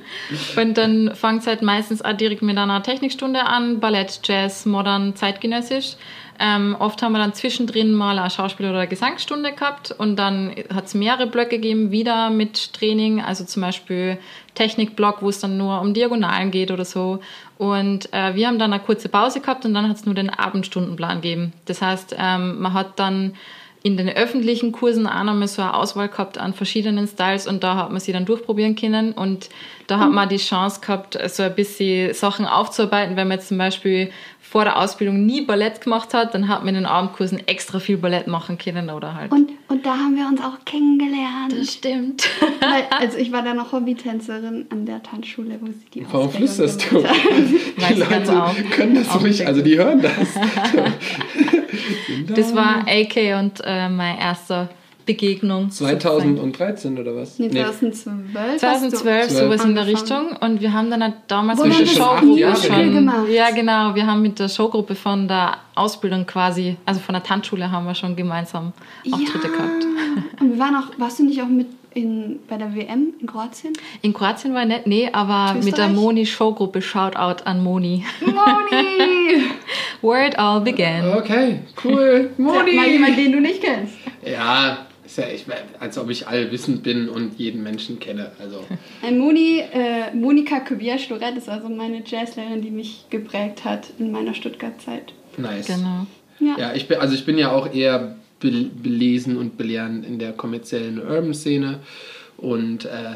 [0.55, 5.15] Und dann fängt es halt meistens auch direkt mit einer Technikstunde an, Ballett, Jazz, Modern,
[5.15, 5.95] Zeitgenössisch.
[6.39, 10.85] Ähm, oft haben wir dann zwischendrin mal eine Schauspiel- oder Gesangsstunde gehabt und dann hat
[10.85, 14.19] es mehrere Blöcke gegeben, wieder mit Training, also zum Beispiel
[14.53, 17.21] Technikblock, wo es dann nur um Diagonalen geht oder so.
[17.57, 20.29] Und äh, wir haben dann eine kurze Pause gehabt und dann hat es nur den
[20.29, 21.53] Abendstundenplan gegeben.
[21.65, 23.33] Das heißt, ähm, man hat dann
[23.87, 27.77] in den öffentlichen Kursen auch nochmal so eine Auswahl gehabt an verschiedenen Styles und da
[27.77, 29.47] hat man sie dann durchprobieren können und
[29.87, 33.57] da hat man die Chance gehabt, so ein bisschen Sachen aufzuarbeiten, wenn man jetzt zum
[33.57, 34.11] Beispiel
[34.57, 37.97] vor der Ausbildung nie Ballett gemacht hat, dann hat man in den Abendkursen extra viel
[37.97, 39.31] Ballett machen können oder halt.
[39.31, 41.53] Und, und da haben wir uns auch kennengelernt.
[41.55, 42.27] das stimmt.
[42.59, 46.87] Weil, also ich war da noch Hobbytänzerin an der Tanzschule, wo sie die Warum flüsterst
[46.89, 46.97] du?
[47.77, 48.55] Die Weiß ich ganz Leute auch.
[48.71, 50.13] können das Auch nicht, also die hören das.
[52.35, 54.69] Das war AK und äh, meine erste
[55.07, 55.71] Begegnung.
[55.71, 55.99] sozusagen.
[55.99, 57.39] 2013 oder was?
[57.39, 58.57] Nee, Nee, 2012.
[58.59, 59.87] 2012, hast du sowas in der.
[59.87, 60.35] Richtung.
[60.39, 62.89] Und wir haben dann halt damals Wo mit der Showgruppe her.
[62.89, 63.29] gemacht.
[63.29, 63.95] Ja, genau.
[63.95, 67.95] Wir haben mit der Showgruppe von der Ausbildung quasi, also von der Tanzschule, haben wir
[67.95, 68.73] schon gemeinsam
[69.11, 69.53] Auftritte ja.
[69.53, 69.87] gehabt.
[70.41, 73.73] Und wir waren auch, warst du nicht auch mit in, bei der WM in Kroatien?
[74.01, 75.95] In Kroatien war ich nicht, nee, aber mit der Österreich?
[75.95, 78.05] Moni Showgruppe, Shoutout an Moni.
[78.21, 79.43] Moni!
[80.01, 81.13] Where it all began.
[81.17, 82.29] Okay, cool.
[82.37, 83.93] Sag mal jemand, den du nicht kennst.
[84.23, 84.86] Ja,
[85.17, 88.31] ist ja ich, als ob ich allwissend bin und jeden Menschen kenne.
[88.39, 88.63] Also
[89.01, 94.33] Ein Moni, äh, Monika Kubiasch-Lorette ist also meine Jazzlehrerin, die mich geprägt hat in meiner
[94.33, 95.13] Stuttgart-Zeit.
[95.37, 95.67] nice.
[95.67, 96.05] Genau.
[96.39, 96.55] Ja.
[96.59, 100.33] Ja, ich bin, also ich bin ja auch eher be belesen und belehrend in der
[100.33, 101.79] kommerziellen Urban-Szene.
[102.37, 103.15] Und äh,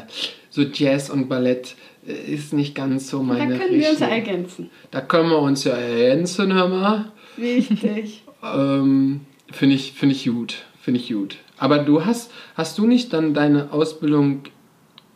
[0.50, 1.76] so Jazz und Ballett
[2.06, 4.26] äh, ist nicht ganz so da meine können wir uns ja Richtung.
[4.34, 4.70] ergänzen.
[4.90, 7.12] Da können wir uns ja ergänzen, hör mal.
[7.36, 8.22] Wichtig.
[8.44, 9.20] Ähm,
[9.52, 10.64] Finde ich, find ich gut.
[10.82, 11.36] Finde ich gut.
[11.58, 14.42] Aber du hast, hast du nicht dann deine Ausbildung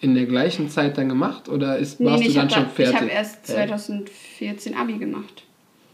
[0.00, 1.48] in der gleichen Zeit dann gemacht?
[1.48, 2.94] Oder ist, warst nee, du ich dann habe schon fertig?
[3.00, 3.52] hab erst Hä?
[3.54, 5.42] 2014 Abi gemacht.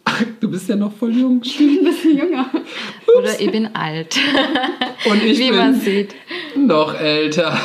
[0.40, 1.40] Du bist ja noch voll jung.
[1.42, 2.50] Ein bisschen jünger.
[3.18, 4.16] Oder ich bin alt,
[5.08, 6.14] Und ich wie bin man sieht.
[6.56, 7.58] noch älter.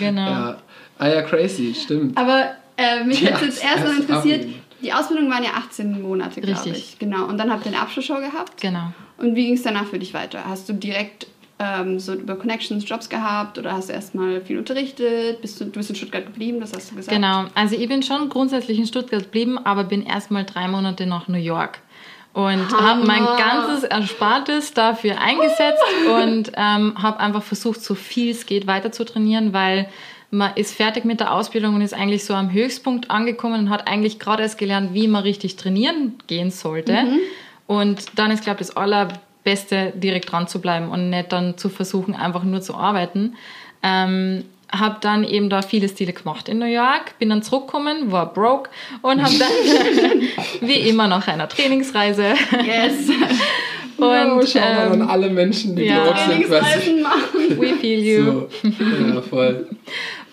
[0.00, 0.26] Genau.
[0.26, 0.62] Ja.
[0.98, 2.16] Ah ja, crazy, stimmt.
[2.18, 4.54] Aber äh, mich Ja, hat jetzt erstmal erst interessiert, Abi.
[4.82, 6.92] die Ausbildung waren ja 18 Monate, glaube Richtig.
[6.94, 6.98] ich.
[6.98, 7.26] Genau.
[7.26, 8.60] Und dann habt ihr eine Abschlussshow gehabt.
[8.60, 8.92] Genau.
[9.18, 10.44] Und wie ging es danach für dich weiter?
[10.46, 11.26] Hast du direkt
[11.58, 15.40] ähm, so über Connections Jobs gehabt oder hast du erstmal viel unterrichtet?
[15.40, 17.14] Bist du, du bist in Stuttgart geblieben, das hast du gesagt.
[17.14, 21.28] Genau, also ich bin schon grundsätzlich in Stuttgart geblieben, aber bin erstmal drei Monate nach
[21.28, 21.80] New York
[22.34, 25.82] und habe mein ganzes Erspartes dafür eingesetzt
[26.22, 29.88] und ähm, habe einfach versucht, so viel es geht weiter zu trainieren, weil
[30.30, 33.88] man ist fertig mit der Ausbildung und ist eigentlich so am Höchstpunkt angekommen und hat
[33.88, 36.92] eigentlich gerade erst gelernt, wie man richtig trainieren gehen sollte.
[37.66, 38.76] Und dann ist, glaube ich, das
[39.46, 43.36] Allerbeste, direkt dran zu bleiben und nicht dann zu versuchen, einfach nur zu arbeiten.
[43.82, 48.32] Ähm, habe dann eben da viele Stile gemacht in New York, bin dann zurückgekommen, war
[48.32, 48.68] broke
[49.02, 50.20] und habe dann
[50.68, 52.34] wie immer nach einer Trainingsreise
[52.64, 53.08] Yes.
[53.96, 56.04] und oh, schau mal an ähm, alle Menschen, die ja.
[56.04, 56.46] broke sind.
[56.46, 57.00] quasi.
[57.00, 57.60] Machen.
[57.60, 58.24] we feel you.
[58.24, 58.48] So.
[59.14, 59.68] Ja, voll.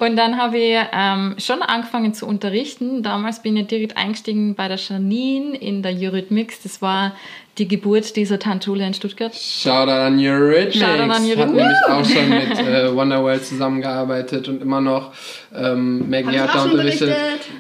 [0.04, 3.04] Und dann habe ich ähm, schon angefangen zu unterrichten.
[3.04, 6.62] Damals bin ich direkt eingestiegen bei der Janine in der Eurythmics.
[6.62, 7.14] Das war
[7.58, 9.34] die Geburt dieser Tanzschule in Stuttgart.
[9.34, 10.78] Shoutout an Eurythmics.
[10.78, 11.52] Shoutout an Hat Eurythmics.
[11.52, 15.14] nämlich auch schon mit äh, Wonderworld zusammengearbeitet und immer noch.
[15.56, 17.16] Ähm, Maggie hat da schon unterrichtet.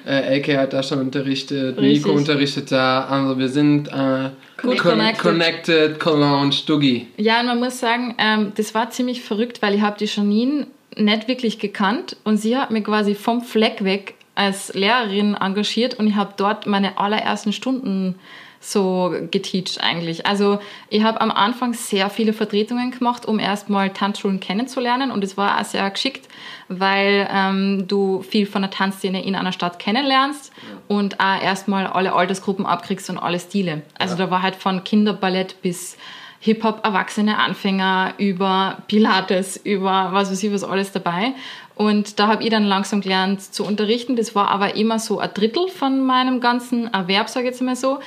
[0.05, 1.77] Äh, AK hat da schon unterrichtet.
[1.77, 2.05] Richtig.
[2.05, 3.05] Nico unterrichtet da.
[3.05, 4.31] Also wir sind äh,
[4.61, 5.21] Gut con connected.
[5.21, 7.07] connected, Cologne, Stuggi.
[7.17, 10.67] Ja, und man muss sagen, ähm, das war ziemlich verrückt, weil ich habe die Janine
[10.95, 16.07] nicht wirklich gekannt und sie hat mich quasi vom Fleck weg als Lehrerin engagiert und
[16.07, 18.15] ich habe dort meine allerersten Stunden
[18.63, 20.25] so geteacht eigentlich.
[20.25, 25.35] Also ich habe am Anfang sehr viele Vertretungen gemacht, um erstmal Tanzschulen kennenzulernen und es
[25.35, 26.27] war auch sehr geschickt,
[26.69, 30.53] weil ähm, du viel von der Tanzszene in einer Stadt kennenlernst
[30.87, 33.81] und auch erstmal alle Altersgruppen abkriegst und alle Stile.
[33.99, 35.97] Also da war halt von Kinderballett bis
[36.43, 41.31] Hip-Hop, Erwachsene, Anfänger, über Pilates, über was weiß ich was alles dabei.
[41.75, 44.17] Und da habe ich dann langsam gelernt zu unterrichten.
[44.17, 47.77] Das war aber immer so ein Drittel von meinem ganzen Erwerb, sage ich jetzt mal
[47.77, 47.99] so.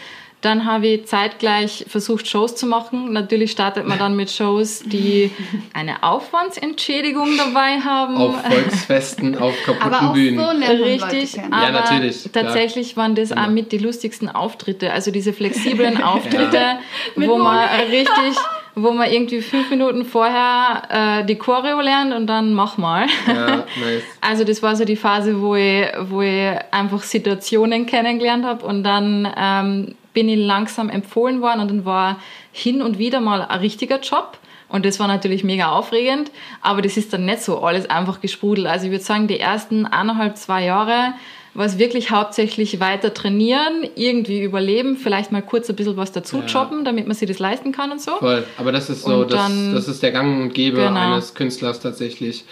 [0.42, 3.12] Dann habe ich zeitgleich versucht, Shows zu machen.
[3.12, 5.30] Natürlich startet man dann mit Shows, die
[5.72, 8.16] eine Aufwandsentschädigung dabei haben.
[8.16, 10.38] Auf Volksfesten, auf kaputten Aber auch Bühnen.
[10.38, 11.52] so Richtig, Leute kennen.
[11.52, 12.44] Ja, aber natürlich, klar.
[12.44, 14.92] tatsächlich waren das auch mit die lustigsten Auftritte.
[14.92, 16.78] Also diese flexiblen Auftritte,
[17.16, 17.96] Mit wo man Moni.
[17.96, 18.38] richtig,
[18.74, 20.82] wo man irgendwie fünf Minuten vorher
[21.22, 23.06] äh, die Choreo lernt und dann mach mal.
[23.26, 24.02] Ja, nice.
[24.20, 28.84] Also das war so die Phase, wo ich, wo ich einfach Situationen kennengelernt habe und
[28.84, 32.18] dann ähm, bin ich langsam empfohlen worden und dann war
[32.52, 34.38] hin und wieder mal ein richtiger Job.
[34.68, 36.30] Und das war natürlich mega aufregend,
[36.62, 38.66] aber das ist dann nicht so alles einfach gesprudelt.
[38.66, 41.12] Also ich würde sagen, die ersten eineinhalb, zwei Jahre
[41.58, 46.46] was wirklich hauptsächlich weiter trainieren, irgendwie überleben, vielleicht mal kurz ein bisschen was dazu Ja.
[46.52, 48.10] choppen, damit man sich das leisten kann und so.
[48.16, 48.44] Voll.
[48.58, 51.00] Aber das ist so, das, dann- das ist der Gang und Gäbe Genau.
[51.14, 52.44] eines Künstlers tatsächlich.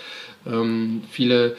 [0.46, 1.56] Ähm, viele,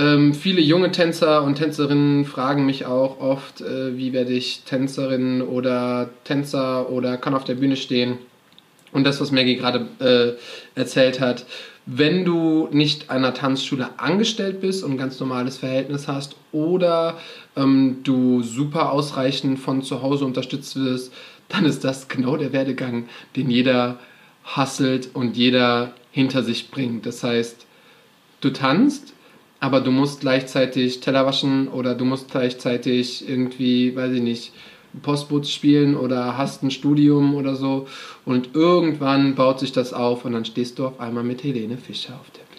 [0.00, 5.42] ähm, viele junge Tänzer und Tänzerinnen fragen mich auch oft, äh, wie werde ich Tänzerin
[5.42, 8.16] oder Tänzer oder kann auf der Bühne stehen.
[8.92, 11.44] Und das, was Maggie gerade äh, erzählt hat,
[11.84, 17.18] wenn du nicht einer Tanzschule angestellt bist und ein ganz normales Verhältnis hast oder
[17.54, 21.12] ähm, du super ausreichend von zu Hause unterstützt wirst,
[21.48, 23.98] dann ist das genau der Werdegang, den jeder
[24.44, 27.04] hasselt und jeder hinter sich bringt.
[27.04, 27.66] Das heißt,
[28.40, 29.12] du tanzt,
[29.60, 34.52] aber du musst gleichzeitig Teller waschen oder du musst gleichzeitig irgendwie, weiß ich nicht,
[35.02, 37.86] Postboots spielen oder hast ein Studium oder so.
[38.24, 42.14] Und irgendwann baut sich das auf und dann stehst du auf einmal mit Helene Fischer
[42.14, 42.50] auf der Bühne.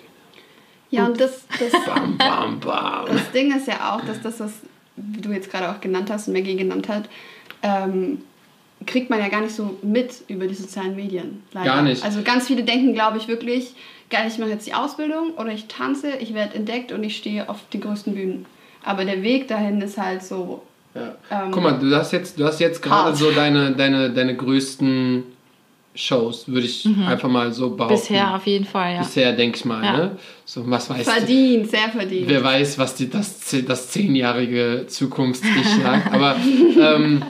[0.91, 3.07] Ja, und das, das, Bam, bam, bam.
[3.07, 4.53] das Ding ist ja auch, dass das, was
[4.95, 7.09] du jetzt gerade auch genannt hast und Maggie genannt hat,
[7.63, 8.19] ähm,
[8.85, 11.43] kriegt man ja gar nicht so mit über die sozialen Medien.
[11.53, 11.65] Leider.
[11.65, 12.03] Gar nicht.
[12.03, 13.73] Also ganz viele denken, glaube ich, wirklich,
[14.09, 17.49] geil, ich mache jetzt die Ausbildung oder ich tanze, ich werde entdeckt und ich stehe
[17.49, 18.45] auf die größten Bühnen.
[18.83, 20.63] Aber der Weg dahin ist halt so.
[20.95, 21.15] Ja.
[21.29, 25.23] Ähm, Guck mal, du hast jetzt, du hast jetzt gerade so deine, deine, deine größten
[25.93, 27.95] Shows, würde ich einfach mal so behaupten.
[27.95, 28.99] Bisher auf jeden Fall, ja.
[28.99, 29.83] Bisher, denke ich mal.
[29.83, 29.97] Ja.
[29.97, 30.17] Ne?
[30.45, 32.29] So, was weiß Verdient, sehr verdient.
[32.29, 36.13] Wer weiß, was die, das, das zehnjährige Zukunfts-Ich sagt.
[36.13, 36.37] Aber
[36.79, 37.23] ähm,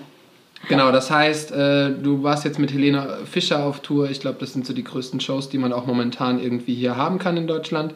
[0.68, 4.10] genau, das heißt, äh, du warst jetzt mit Helena Fischer auf Tour.
[4.10, 7.20] Ich glaube, das sind so die größten Shows, die man auch momentan irgendwie hier haben
[7.20, 7.94] kann in Deutschland.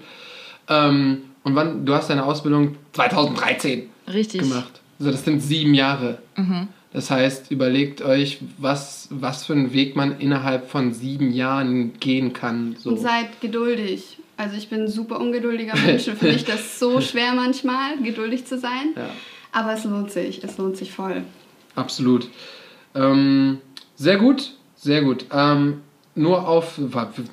[0.68, 4.42] Ähm, und wann, du hast deine Ausbildung 2013 Richtig.
[4.42, 4.82] gemacht.
[5.00, 6.20] Also das sind sieben Jahre.
[6.94, 12.32] Das heißt, überlegt euch, was, was für einen Weg man innerhalb von sieben Jahren gehen
[12.32, 12.78] kann.
[12.80, 12.92] So.
[12.92, 14.18] Und seid geduldig.
[14.38, 18.46] Also ich bin ein super ungeduldiger Mensch und für mich das so schwer manchmal, geduldig
[18.46, 18.94] zu sein.
[18.96, 19.10] Ja.
[19.52, 21.24] Aber es lohnt sich, es lohnt sich voll.
[21.76, 22.28] Absolut.
[22.94, 23.60] Ähm,
[23.96, 25.26] sehr gut, sehr gut.
[25.32, 25.82] Ähm,
[26.18, 26.80] nur auf,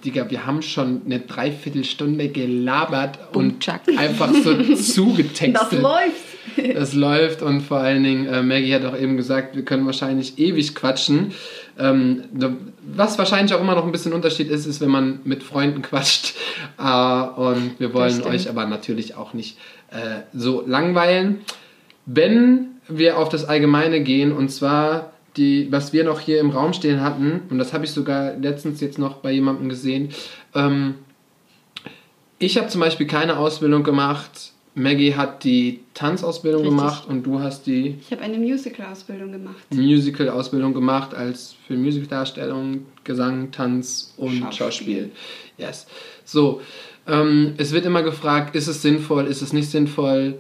[0.05, 3.83] Digga, wir haben schon eine Dreiviertelstunde gelabert und Bumtschak.
[3.97, 5.53] einfach so zugetextet.
[5.71, 6.75] Das läuft.
[6.75, 10.39] Das läuft und vor allen Dingen, äh, Maggie hat auch eben gesagt, wir können wahrscheinlich
[10.39, 11.33] ewig quatschen.
[11.79, 12.25] Ähm,
[12.83, 16.35] was wahrscheinlich auch immer noch ein bisschen Unterschied ist, ist, wenn man mit Freunden quatscht.
[16.79, 19.59] Äh, und wir wollen euch aber natürlich auch nicht
[19.91, 21.41] äh, so langweilen.
[22.07, 26.73] Wenn wir auf das Allgemeine gehen, und zwar die, was wir noch hier im Raum
[26.73, 30.11] stehen hatten, und das habe ich sogar letztens jetzt noch bei jemandem gesehen,
[30.55, 30.95] ähm,
[32.39, 34.53] ich habe zum Beispiel keine Ausbildung gemacht.
[34.75, 36.79] Maggie hat die Tanzausbildung Richtig.
[36.79, 39.63] gemacht und du hast die Ich habe eine Musical-Ausbildung gemacht.
[39.71, 44.57] Musical-Ausbildung gemacht als für Musicaldarstellung, Gesang, Tanz und Schauspiel.
[44.57, 45.11] Schauspiel.
[45.59, 45.87] Yes.
[46.25, 46.63] So,
[47.07, 50.39] ähm, es wird immer gefragt, ist es sinnvoll, ist es nicht sinnvoll?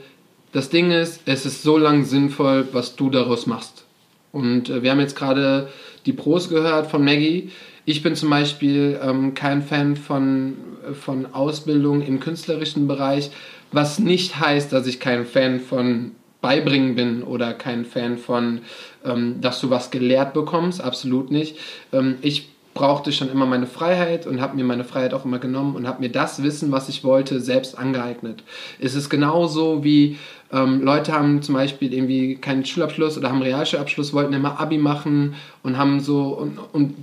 [0.53, 3.84] Das Ding ist, es ist so lang sinnvoll, was du daraus machst.
[4.32, 5.68] Und äh, wir haben jetzt gerade
[6.07, 7.50] die Pros gehört von Maggie.
[7.84, 10.57] Ich bin zum Beispiel ähm, kein Fan von,
[10.92, 13.30] von Ausbildung im künstlerischen Bereich,
[13.72, 18.61] was nicht heißt, dass ich kein Fan von Beibringen bin oder kein Fan von,
[19.05, 20.82] ähm, dass du was gelehrt bekommst.
[20.82, 21.57] Absolut nicht.
[21.92, 25.77] Ähm, ich brauchte schon immer meine Freiheit und habe mir meine Freiheit auch immer genommen
[25.77, 28.43] und habe mir das Wissen, was ich wollte, selbst angeeignet.
[28.81, 30.18] Es ist genauso wie
[30.53, 35.35] ähm, Leute haben zum Beispiel irgendwie keinen Schulabschluss oder haben Realschulabschluss, wollten immer Abi machen
[35.62, 36.95] und haben so und, und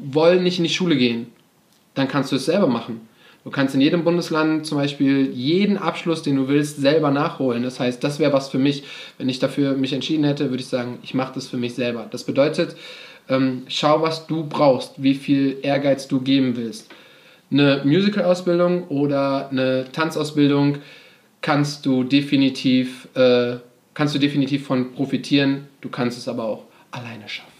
[0.00, 1.26] wollen nicht in die Schule gehen.
[1.94, 3.00] Dann kannst du es selber machen.
[3.44, 7.62] Du kannst in jedem Bundesland zum Beispiel jeden Abschluss, den du willst, selber nachholen.
[7.62, 8.84] Das heißt, das wäre was für mich.
[9.18, 12.06] Wenn ich dafür mich entschieden hätte, würde ich sagen, ich mache das für mich selber.
[12.10, 12.74] Das bedeutet,
[13.28, 16.90] ähm, schau, was du brauchst, wie viel Ehrgeiz du geben willst.
[17.50, 20.78] Eine Musical-Ausbildung oder eine Tanzausbildung
[21.40, 23.56] kannst du definitiv, äh,
[23.92, 25.68] kannst du definitiv von profitieren.
[25.80, 27.52] Du kannst es aber auch alleine schaffen.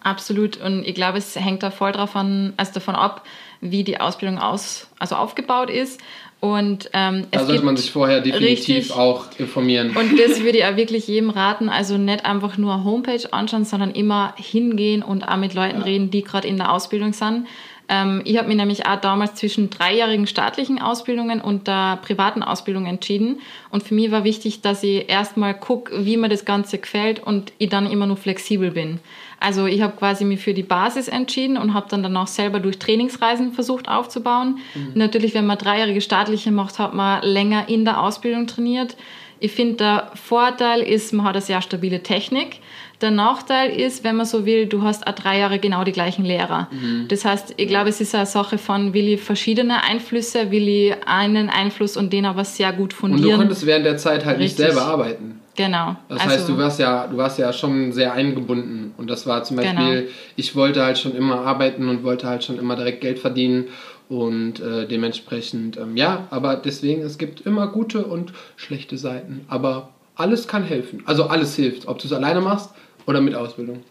[0.00, 0.56] Absolut.
[0.58, 3.26] Und ich glaube, es hängt da voll davon, also davon ab,
[3.60, 6.00] wie die Ausbildung aus, also aufgebaut ist.
[6.40, 9.96] Und ähm, Da es sollte gibt man sich vorher definitiv richtig- auch informieren.
[9.96, 13.90] Und das würde ich auch wirklich jedem raten, also nicht einfach nur Homepage anschauen, sondern
[13.90, 15.84] immer hingehen und auch mit Leuten Ja.
[15.84, 17.48] reden, die gerade in der Ausbildung sind.
[17.88, 22.86] Ähm, ich habe mich nämlich auch damals zwischen dreijährigen staatlichen Ausbildungen und der privaten Ausbildung
[22.86, 23.40] entschieden.
[23.70, 27.52] Und für mich war wichtig, dass ich erstmal gucke, wie mir das Ganze gefällt und
[27.58, 29.00] ich dann immer nur flexibel bin.
[29.40, 32.78] Also ich habe quasi mich für die Basis entschieden und habe dann danach selber durch
[32.78, 34.58] Trainingsreisen versucht aufzubauen.
[34.94, 38.96] Natürlich, wenn man dreijährige staatliche macht, hat man länger in der Ausbildung trainiert.
[39.40, 42.58] Ich finde, der Vorteil ist, man hat eine sehr stabile Technik.
[43.00, 46.24] Der Nachteil ist, wenn man so will, du hast auch drei Jahre genau die gleichen
[46.24, 46.66] Lehrer.
[46.72, 47.06] Mhm.
[47.06, 50.94] Das heißt, ich glaube, es ist eine Sache von, will ich verschiedene Einflüsse, will ich
[51.06, 53.38] einen Einfluss und den aber sehr gut Und du fundieren.
[53.38, 54.74] konntest während der Zeit halt nicht Richtig.
[54.74, 55.38] selber arbeiten.
[55.58, 55.96] Genau.
[56.08, 58.94] Das heißt, du warst ja, du warst ja schon sehr eingebunden.
[58.96, 60.10] Und das war zum Beispiel, Genau.
[60.36, 63.66] ich wollte halt schon immer arbeiten und wollte halt schon immer direkt Geld verdienen.
[64.08, 69.44] Und äh, dementsprechend, ähm, ja, aber deswegen, es gibt immer gute und schlechte Seiten.
[69.48, 71.02] Aber alles kann helfen.
[71.04, 71.86] Also alles hilft.
[71.88, 72.70] Ob du es alleine machst
[73.06, 73.82] oder mit Ausbildung.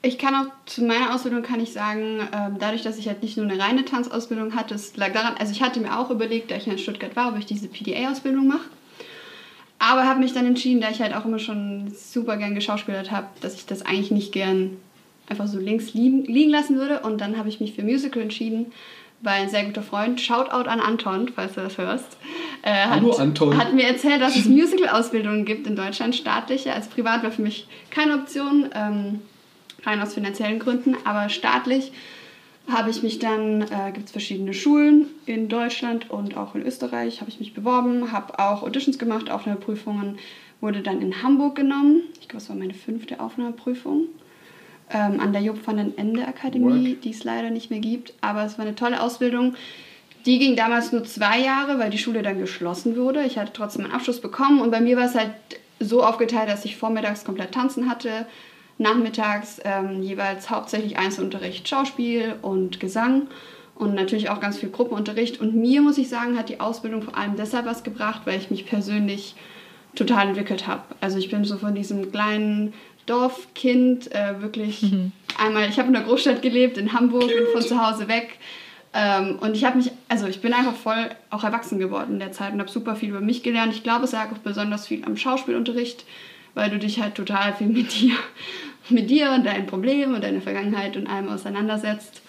[0.00, 3.36] Ich kann auch zu meiner Ausbildung kann ich sagen, ähm, dadurch, dass ich halt nicht
[3.36, 6.56] nur eine reine Tanzausbildung hatte, es lag daran, also ich hatte mir auch überlegt, da
[6.56, 8.68] ich in Stuttgart war, ob ich diese PDA-Ausbildung mache.
[9.78, 13.28] Aber habe mich dann entschieden, da ich halt auch immer schon super gern geschauspielert habe,
[13.40, 14.76] dass ich das eigentlich nicht gern
[15.28, 17.00] einfach so links liegen, liegen lassen würde.
[17.00, 18.72] Und dann habe ich mich für Musical entschieden,
[19.20, 22.16] weil ein sehr guter Freund, Shoutout an Anton, falls du das hörst,
[22.62, 23.56] äh, hat, Hallo, Anton.
[23.56, 26.72] hat mir erzählt, dass es Musical-Ausbildungen gibt in Deutschland, staatliche.
[26.72, 29.20] Also privat war für mich keine Option, ähm,
[29.84, 31.92] rein aus finanziellen Gründen, aber staatlich
[32.68, 37.20] habe ich mich dann, äh, gibt es verschiedene Schulen in Deutschland und auch in Österreich,
[37.20, 40.18] habe ich mich beworben, habe auch Auditions gemacht, Aufnahmeprüfungen,
[40.60, 42.02] wurde dann in Hamburg genommen.
[42.20, 44.04] Ich glaube, es war meine fünfte Aufnahmeprüfung.
[44.90, 48.14] Ähm, an der Job van den Ende Akademie, die es leider nicht mehr gibt.
[48.22, 49.54] Aber es war eine tolle Ausbildung.
[50.24, 53.22] Die ging damals nur zwei Jahre, weil die Schule dann geschlossen wurde.
[53.24, 55.32] Ich hatte trotzdem einen Abschluss bekommen und bei mir war es halt
[55.80, 58.26] so aufgeteilt, dass ich vormittags komplett tanzen hatte,
[58.78, 63.28] nachmittags ähm, jeweils hauptsächlich Einzelunterricht, Schauspiel und Gesang
[63.74, 65.40] und natürlich auch ganz viel Gruppenunterricht.
[65.40, 68.50] Und mir, muss ich sagen, hat die Ausbildung vor allem deshalb was gebracht, weil ich
[68.50, 69.34] mich persönlich
[69.94, 70.82] total entwickelt habe.
[71.00, 72.72] Also ich bin so von diesem kleinen
[73.06, 74.92] Dorfkind äh, wirklich
[75.38, 78.38] einmal, ich habe in der Großstadt gelebt, in Hamburg, bin von zu Hause weg.
[78.94, 82.32] Ähm, und ich habe mich, also ich bin einfach voll auch erwachsen geworden in der
[82.32, 83.74] Zeit und habe super viel über mich gelernt.
[83.74, 86.04] Ich glaube, es lag auch besonders viel am Schauspielunterricht,
[86.54, 88.14] weil du dich halt total viel mit dir,
[88.90, 92.22] mit dir und deinen Problemen und deiner Vergangenheit und allem auseinandersetzt.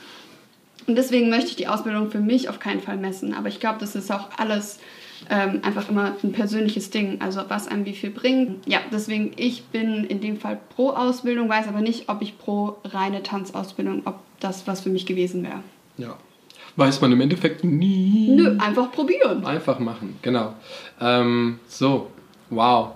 [0.88, 3.34] Und deswegen möchte ich die Ausbildung für mich auf keinen Fall messen.
[3.34, 4.80] Aber ich glaube, das ist auch alles
[5.30, 7.22] ähm, einfach immer ein persönliches Ding.
[7.22, 8.66] Also was einem wie viel bringt.
[8.68, 12.78] Ja, deswegen ich bin in dem Fall pro Ausbildung, weiß aber nicht, ob ich pro
[12.86, 15.62] reine Tanzausbildung, ob das was für mich gewesen wäre.
[15.98, 16.18] Ja.
[16.76, 18.30] Weiß man im Endeffekt nie.
[18.30, 19.46] Nö, einfach probieren.
[19.46, 20.54] Einfach machen, genau.
[21.02, 22.10] Ähm, so,
[22.50, 22.94] wow.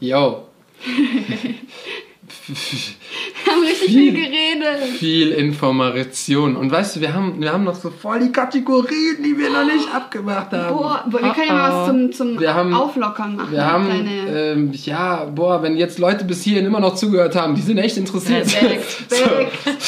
[0.00, 0.44] Yo.
[2.46, 2.56] Wir
[3.50, 4.12] haben richtig Viel.
[4.12, 4.82] viel geredet.
[4.98, 6.56] Viel Information.
[6.56, 9.64] Und weißt du, wir haben, wir haben noch so voll die Kategorien, die wir noch
[9.64, 10.76] nicht abgemacht haben.
[10.76, 13.52] Boah, wir können ja mal was zum, zum Wir haben- Auflockern machen.
[13.52, 13.86] Wir haben,
[14.28, 17.96] ähm, ja, boah, wenn jetzt Leute bis hierhin immer noch zugehört haben, die sind echt
[17.96, 18.46] interessiert.
[18.46, 19.24] Respekt, so,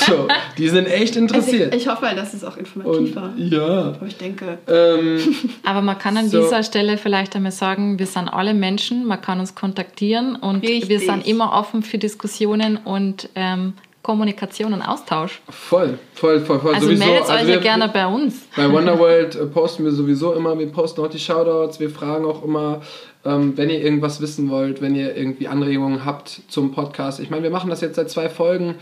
[0.07, 1.75] so, die sind echt also interessiert.
[1.75, 3.33] ich, ich hoffe, dass es auch informativ Und, war.
[3.37, 3.79] ja.
[3.95, 5.19] Aber ich denke, Ähm,
[5.65, 6.41] Aber man kann an So.
[6.43, 10.89] dieser Stelle vielleicht einmal sagen, wir sind alle Menschen, man kann uns kontaktieren und Richtig.
[10.89, 13.73] wir sind immer offen für Diskussionen und ähm,
[14.03, 15.41] Kommunikation und Austausch.
[15.49, 16.75] voll, voll, voll, voll.
[16.75, 17.05] Also sowieso.
[17.05, 18.35] meldet euch Also ja wir- gerne bei uns.
[18.57, 22.43] Bei Wonderworld äh, posten wir sowieso immer, wir posten auch die Shoutouts, wir fragen auch
[22.43, 22.81] immer,
[23.25, 27.21] ähm, wenn ihr irgendwas wissen wollt, wenn ihr irgendwie Anregungen habt zum Podcast.
[27.21, 28.75] Ich meine, wir machen das jetzt seit zwei Folgen.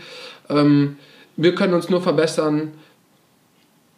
[0.49, 0.97] Ähm,
[1.37, 2.71] wir können uns nur verbessern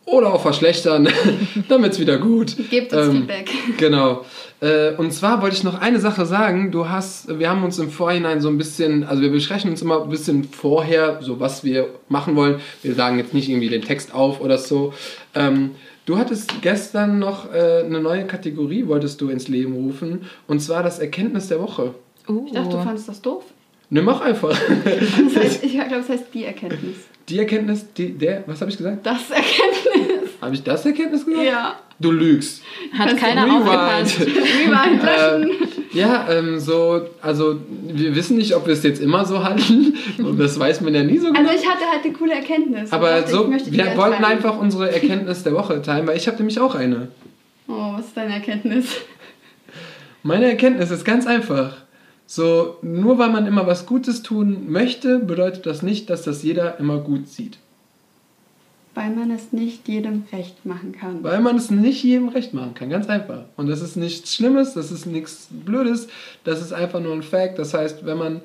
[0.05, 1.07] oder auch verschlechtern,
[1.69, 2.55] damit es wieder gut.
[2.69, 3.49] gebt uns Ähm, Feedback.
[3.77, 4.25] Genau.
[4.59, 6.71] Äh, und zwar wollte ich noch eine Sache sagen.
[6.71, 10.03] Du hast, wir haben uns im Vorhinein so ein bisschen, also wir besprechen uns immer
[10.03, 12.59] ein bisschen vorher, so was wir machen wollen.
[12.81, 14.93] Wir sagen jetzt nicht irgendwie den Text auf oder so.
[15.35, 15.71] Ähm,
[16.05, 20.23] du hattest gestern noch äh, eine neue Kategorie, wolltest du ins Leben rufen.
[20.47, 21.93] Und zwar das Erkenntnis der Woche.
[22.27, 23.43] Uh, Ich dachte, du fandest das doof.
[23.89, 24.57] Ne, mach einfach.
[25.25, 26.95] Das heißt, ich glaube, das heißt die Erkenntnis.
[27.29, 29.05] Die Erkenntnis, die, der, was habe ich gesagt?
[29.05, 30.31] Das Erkenntnis.
[30.41, 31.45] Habe ich das Erkenntnis gesagt?
[31.45, 31.79] Ja.
[31.99, 32.61] Du lügst.
[32.91, 33.61] hat keiner Rewind.
[33.61, 34.19] aufgepasst.
[34.21, 35.51] Rewind löschen.
[35.93, 39.95] Ja, ähm, so, also wir wissen nicht, ob wir es jetzt immer so halten.
[40.17, 41.39] Und das weiß man ja nie so genau.
[41.39, 42.91] Also ich hatte halt eine coole Erkenntnis.
[42.91, 44.25] Aber dachte, so, wir wollten teilen.
[44.25, 47.09] einfach unsere Erkenntnis der Woche teilen, weil ich habe nämlich auch eine.
[47.67, 48.87] Oh, was ist deine Erkenntnis?
[50.23, 51.77] Meine Erkenntnis ist ganz einfach.
[52.25, 56.79] So, nur weil man immer was Gutes tun möchte, bedeutet das nicht, dass das jeder
[56.79, 57.57] immer gut sieht.
[58.95, 61.23] Weil man es nicht jedem recht machen kann.
[61.23, 63.45] Weil man es nicht jedem recht machen kann, ganz einfach.
[63.57, 66.07] Und das ist nichts Schlimmes, das ist nichts Blödes,
[66.43, 67.57] das ist einfach nur ein Fact.
[67.57, 68.41] Das heißt, wenn man,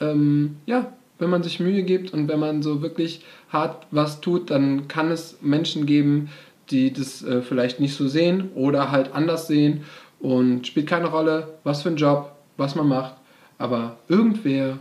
[0.00, 4.50] ähm, ja, wenn man sich Mühe gibt und wenn man so wirklich hart was tut,
[4.50, 6.30] dann kann es Menschen geben,
[6.70, 9.84] die das äh, vielleicht nicht so sehen oder halt anders sehen
[10.18, 13.14] und spielt keine Rolle, was für ein Job, was man macht,
[13.58, 14.78] aber irgendwer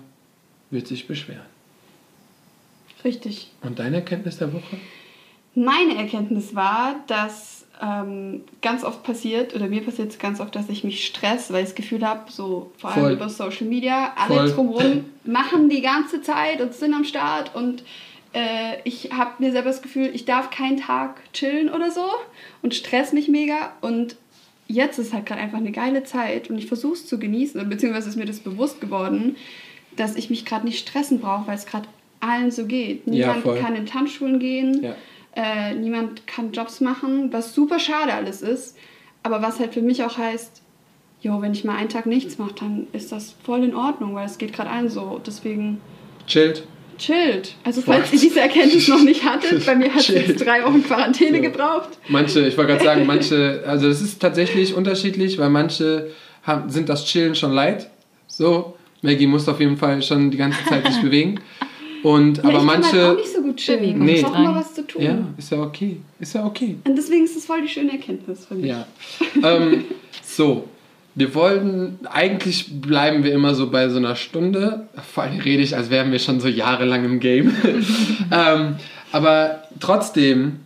[0.70, 1.46] wird sich beschweren.
[3.04, 3.52] Richtig.
[3.62, 4.78] Und deine Erkenntnis der Woche?
[5.56, 10.70] Meine Erkenntnis war, dass ähm, ganz oft passiert, oder mir passiert es ganz oft, dass
[10.70, 13.12] ich mich stress, weil ich das Gefühl habe, so vor allem Voll.
[13.14, 14.52] über Social Media, alle Voll.
[14.52, 17.84] drumherum machen die ganze Zeit und sind am Start und
[18.34, 22.06] äh, ich habe mir selber das Gefühl, ich darf keinen Tag chillen oder so
[22.62, 24.16] und stress mich mega und
[24.72, 28.10] jetzt ist halt gerade einfach eine geile Zeit und ich versuche es zu genießen, beziehungsweise
[28.10, 29.36] ist mir das bewusst geworden,
[29.96, 31.88] dass ich mich gerade nicht stressen brauche, weil es gerade
[32.20, 33.02] allen so geht.
[33.06, 33.60] Ja, Niemand voll.
[33.60, 34.96] kann in Tanzschulen gehen, Ja.
[35.36, 38.78] äh, niemand kann Jobs machen, was super schade alles ist,
[39.24, 40.62] aber was halt für mich auch heißt,
[41.22, 44.26] jo, wenn ich mal einen Tag nichts mache, dann ist das voll in Ordnung, weil
[44.26, 45.22] es geht gerade allen so.
[45.26, 45.80] Deswegen
[46.28, 46.66] Chillt.
[47.02, 47.56] Chillt.
[47.64, 50.84] Also falls ihr diese Erkenntnis noch nicht hattet, bei mir hat es jetzt drei Wochen
[50.84, 51.44] Quarantäne So.
[51.44, 51.90] gebraucht.
[52.08, 56.12] Manche, ich wollte gerade sagen, manche, also es ist tatsächlich unterschiedlich, weil manche
[56.44, 57.90] haben, sind das Chillen schon leid.
[58.28, 61.40] So, Maggie muss auf jeden Fall schon die ganze Zeit sich bewegen.
[62.04, 62.92] Und, Ja, aber ich kann manche.
[62.94, 63.80] halt auch nicht so gut chillen.
[64.00, 64.22] Bewegung Ich Nee.
[64.24, 65.02] brauche mal was zu tun.
[65.04, 65.98] ja, ist ja okay.
[66.20, 66.78] Ist ja okay.
[66.88, 68.66] Und deswegen ist es voll die schöne Erkenntnis für mich.
[68.66, 68.88] Ja.
[69.44, 69.86] ähm,
[70.24, 70.68] so,
[71.16, 74.88] wir wollten, eigentlich bleiben wir immer so bei so einer Stunde.
[75.14, 77.56] Vor allem rede ich, als wären wir schon so jahrelang im Game.
[78.32, 78.78] ähm,
[79.12, 80.62] aber trotzdem,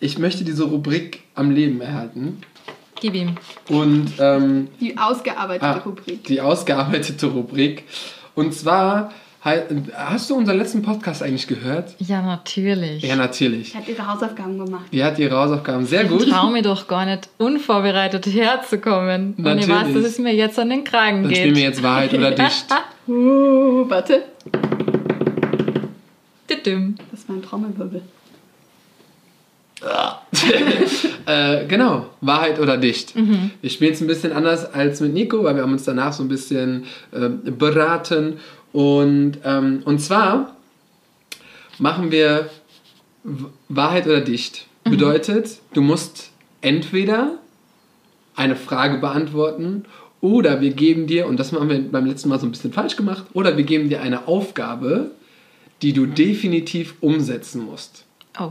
[0.00, 2.40] ich möchte diese Rubrik am Leben erhalten.
[3.00, 3.36] Gib ihm.
[3.68, 6.24] Und ähm, Die ausgearbeitete ah, Rubrik.
[6.24, 7.84] die ausgearbeitete Rubrik.
[8.34, 9.12] Und zwar,
[9.44, 11.94] hast du unseren letzten Podcast eigentlich gehört?
[11.98, 13.02] Ja, natürlich.
[13.02, 13.72] Ja, natürlich.
[13.72, 14.86] Sie hat ihre Hausaufgaben gemacht.
[14.90, 16.22] Die hat ihre Hausaufgaben sehr gut.
[16.22, 19.34] Ich traue mir doch gar nicht, unvorbereitet herzukommen.
[19.36, 19.94] Und ich weiß, Natürlich.
[19.94, 21.38] dass es mir jetzt an den Kragen Dann geht.
[21.38, 22.66] spielen wir jetzt Wahrheit oder Dicht.
[23.06, 24.22] Uh, warte.
[26.48, 28.00] Das war ein Trommelwirbel.
[31.26, 33.14] Äh, genau, Wahrheit oder Dicht.
[33.14, 36.22] Wir spielen es ein bisschen anders als mit Nico, weil wir haben uns danach so
[36.22, 38.38] ein bisschen äh, beraten.
[38.74, 40.56] Und, ähm, und zwar
[41.78, 42.50] machen wir
[43.68, 44.66] Wahrheit oder Dicht.
[44.82, 47.38] Bedeutet, du musst entweder
[48.34, 49.84] eine Frage beantworten
[50.20, 52.96] oder wir geben dir, und das haben wir beim letzten Mal so ein bisschen falsch
[52.96, 55.12] gemacht, oder wir geben dir eine Aufgabe,
[55.80, 58.04] die du definitiv umsetzen musst.
[58.40, 58.50] Oh.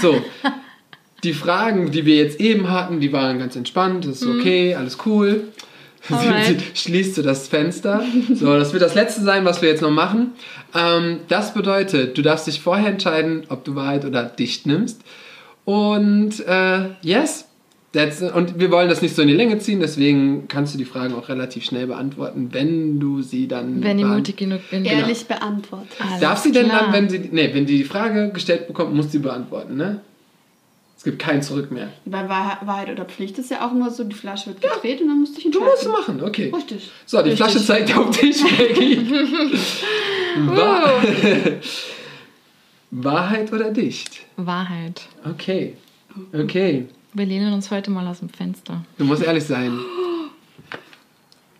[0.00, 0.22] So,
[1.22, 4.96] die Fragen, die wir jetzt eben hatten, die waren ganz entspannt, das ist okay, alles
[5.04, 5.48] cool.
[6.10, 6.62] Alright.
[6.74, 8.02] Schließt du das Fenster.
[8.34, 10.32] So, das wird das letzte sein, was wir jetzt noch machen.
[10.74, 15.02] Ähm, das bedeutet, du darfst dich vorher entscheiden, ob du Wahrheit oder Dicht nimmst.
[15.64, 17.46] Und äh, yes,
[17.92, 20.84] that's, und wir wollen das nicht so in die Länge ziehen, deswegen kannst du die
[20.84, 23.82] Fragen auch relativ schnell beantworten, wenn du sie dann.
[23.82, 24.84] Wenn ich mutig genug bin.
[24.84, 25.96] Ehrlich beantwortet.
[25.98, 26.84] Alles Darf sie denn klar.
[26.84, 30.00] dann, wenn sie, nee, wenn die die Frage gestellt bekommt, muss sie beantworten, ne?
[31.04, 31.92] Es gibt kein Zurück mehr.
[32.06, 35.08] Bei Wahr- Wahrheit oder Pflicht ist ja auch nur so, die Flasche wird gedreht und
[35.08, 35.68] dann musst du dich Du entscheiden.
[35.70, 36.50] musst es machen, okay.
[36.56, 36.90] Richtig.
[37.04, 37.44] So, die Richtig.
[37.46, 39.10] Flasche zeigt auf dich, Maggie.
[40.56, 41.02] Wahr
[42.90, 44.20] Wahrheit oder Dicht?
[44.36, 45.02] Wahrheit.
[45.30, 45.76] Okay.
[46.32, 46.86] Okay.
[47.12, 48.82] Wir lehnen uns heute mal aus dem Fenster.
[48.96, 49.78] Du musst ehrlich sein.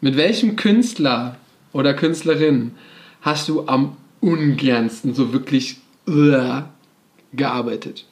[0.00, 1.36] Mit welchem Künstler
[1.74, 2.72] oder Künstlerin
[3.20, 5.76] hast du am ungernsten so wirklich
[6.08, 6.62] uh,
[7.34, 8.06] gearbeitet?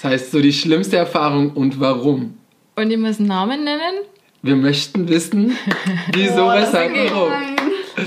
[0.00, 2.38] Das heißt, so die schlimmste Erfahrung und warum?
[2.74, 3.98] Und ich muss Namen nennen?
[4.40, 5.54] Wir möchten wissen,
[6.14, 7.32] wieso, Oh, weshalb, warum.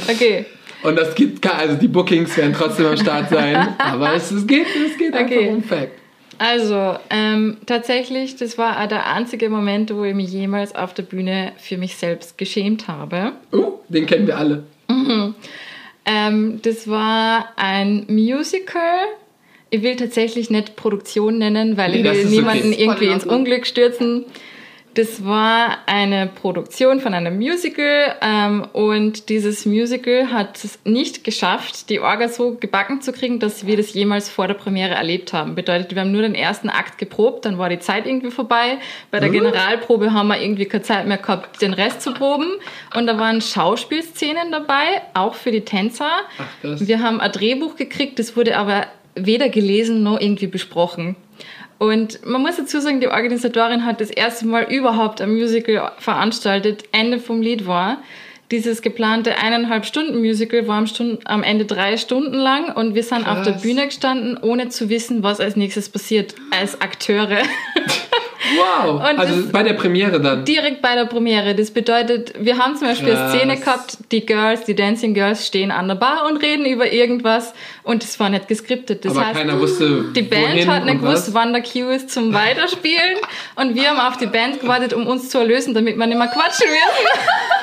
[0.10, 0.46] Okay.
[0.82, 4.66] Und das gibt also die Bookings werden trotzdem am Start sein, aber es, es geht,
[4.66, 5.50] es geht Okay.
[5.50, 5.92] einfach um Fact.
[6.40, 11.04] Also, ähm, tatsächlich, das war auch der einzige Moment, wo ich mich jemals auf der
[11.04, 13.34] Bühne für mich selbst geschämt habe.
[13.54, 14.64] Uh, den kennen wir alle.
[16.06, 18.82] Ähm, das war ein Musical.
[19.74, 22.84] Ich will tatsächlich nicht Produktion nennen, weil Nee, ich will niemanden okay.
[22.84, 23.26] irgendwie ins.
[23.26, 24.26] Unglück stürzen.
[24.94, 31.90] Das war eine Produktion von einem Musical ähm, und dieses Musical hat es nicht geschafft,
[31.90, 35.56] die Orga so gebacken zu kriegen, dass wir das jemals vor der Premiere erlebt haben.
[35.56, 38.78] Bedeutet, wir haben nur den ersten Akt geprobt, dann war die Zeit irgendwie vorbei.
[39.10, 39.34] Bei der Mhm.
[39.34, 42.52] Generalprobe haben wir irgendwie keine Zeit mehr gehabt, den Rest zu proben.
[42.96, 46.12] Und da waren Schauspielszenen dabei, auch für die Tänzer.
[46.38, 46.46] Ach.
[46.62, 51.16] Wir haben ein Drehbuch gekriegt, das wurde aber weder gelesen noch irgendwie besprochen.
[51.80, 56.84] Und man muss dazu sagen, die Organisatorin hat das erste Mal überhaupt ein Musical veranstaltet.
[56.92, 57.98] Ende vom Lied war,
[58.52, 63.04] dieses geplante eineinhalb Stunden Musical war am, Stund am Ende drei Stunden lang und wir
[63.04, 63.62] sind auf der Krass.
[63.64, 67.40] Bühne gestanden, ohne zu wissen, was als nächstes passiert, als Akteure.
[68.58, 70.46] Wow, Und also bei der Premiere dann.
[70.46, 71.56] Direkt bei der Premiere.
[71.56, 73.32] Das bedeutet, wir haben zum Beispiel eine Krass.
[73.34, 77.54] Szene gehabt, die Girls, die Dancing Girls stehen an der Bar und reden über irgendwas
[77.84, 79.06] und es war nicht geskriptet.
[79.06, 81.10] Das aber heißt, keiner wusste, die Band hat nicht was.
[81.26, 83.18] gewusst, wann der Cue ist zum Weiterspielen
[83.56, 86.28] und wir haben auf die Band gewartet, um uns zu erlösen, damit wir nicht mehr
[86.28, 87.20] quatschen müssen.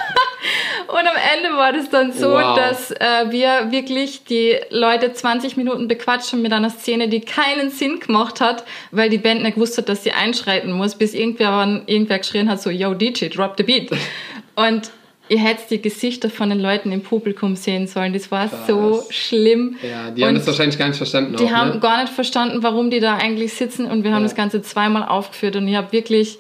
[0.89, 2.57] Und am Ende war das dann so, Wow.
[2.57, 8.01] dass äh, wir wirklich die Leute 20 Minuten bequatschen mit einer Szene, die keinen Sinn
[8.01, 12.19] gemacht hat, weil die Band nicht gewusst hat, dass sie einschreiten muss, bis irgendwer, irgendwer
[12.19, 13.91] geschrien hat, so, yo DJ, drop the beat.
[14.57, 14.91] Und
[15.29, 18.13] ihr hättet die Gesichter von den Leuten im Publikum sehen sollen.
[18.13, 19.77] Das war so schlimm.
[19.83, 21.37] Ja, die haben Und das wahrscheinlich gar nicht verstanden.
[21.37, 21.81] die auch, haben ne?
[21.81, 24.29] gar nicht verstanden, warum die da eigentlich sitzen und wir haben Ja.
[24.29, 26.39] das Ganze zweimal aufgeführt und ich habe wirklich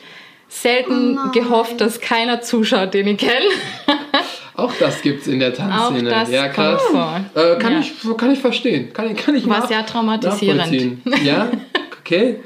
[0.49, 3.47] selten gehofft, dass keiner zuschaut, den ich kenne.
[4.57, 6.11] Auch das gibt's in der Tanzszene.
[6.11, 6.83] Auch das ja, krass.
[6.83, 7.21] kommt vor.
[7.43, 7.79] Äh, kann, Ja.
[7.81, 8.93] ich, kann ich verstehen.
[8.93, 10.99] Kann, ich- kann ich War sehr traumatisierend.
[11.25, 11.49] Ja,
[12.01, 12.41] okay.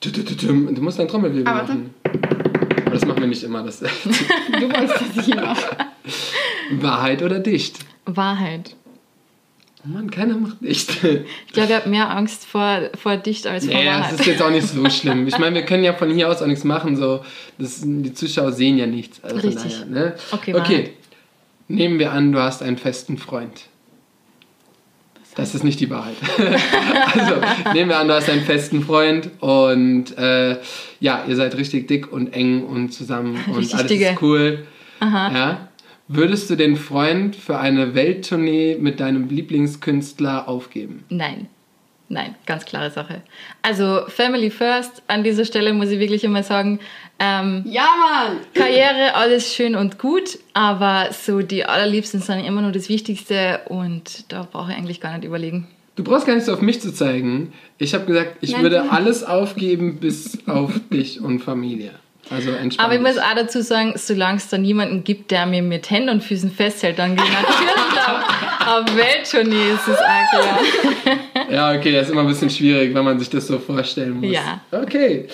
[0.00, 1.94] Du, musst dein Trommelwirbel Aber machen.
[2.86, 3.62] Aber das machen wir nicht immer.
[3.62, 5.58] Das Du wolltest das hier noch.
[6.72, 7.78] Wahrheit oder dicht?
[8.06, 8.76] Wahrheit.
[9.84, 10.90] Oh Mann, keiner macht dicht.
[11.04, 14.20] Ich glaube, ich habe mehr Angst vor, vor Dicht als vor das Wahrheit.
[14.20, 15.26] ist jetzt auch nicht so schlimm.
[15.26, 16.96] Ich meine, wir können ja von hier aus auch nichts machen.
[16.96, 17.20] So.
[17.58, 19.22] Das, die Zuschauer sehen ja nichts.
[19.22, 19.72] Also Richtig.
[19.72, 20.14] Daher, ne?
[20.32, 20.54] Okay, okay.
[20.54, 20.90] Wahrheit.
[21.68, 23.69] Nehmen wir an, du hast einen festen Freund.
[25.36, 26.16] Das ist nicht die Wahrheit.
[27.14, 27.34] also,
[27.72, 30.56] nehmen wir an, du hast einen festen Freund und äh,
[30.98, 34.10] ja, ihr seid richtig dick und eng und zusammen und Richtig alles dicke.
[34.10, 34.66] ist cool.
[35.00, 35.68] Ja.
[36.08, 41.04] Würdest du den Freund für eine Welttournee mit deinem Lieblingskünstler aufgeben?
[41.08, 41.46] Nein.
[42.12, 43.22] Nein, ganz klare Sache.
[43.62, 46.80] Also Family First, an dieser Stelle muss ich wirklich immer sagen,
[47.20, 48.38] ähm, Ja, Mann!
[48.52, 54.24] Karriere, alles schön und gut, aber so die allerliebsten sind immer nur das Wichtigste und
[54.32, 55.68] da brauche ich eigentlich gar nicht überlegen.
[55.94, 57.52] Du brauchst gar nicht so auf mich zu zeigen.
[57.78, 61.92] Ich habe gesagt, ich Nein, würde du- alles aufgeben bis auf dich und Familie.
[62.30, 62.86] Also entspannt.
[62.86, 66.10] Aber ich muss auch dazu sagen, solange es da niemanden gibt, der mir mit Händen
[66.10, 67.70] und Füßen festhält, dann gehe ich natürlich
[68.06, 70.60] auf, auf Welttournee, ist es auch klar.
[71.50, 74.30] Ja, okay, das ist immer ein bisschen schwierig, wenn man sich das so vorstellen muss.
[74.30, 74.60] Ja.
[74.70, 75.26] Okay.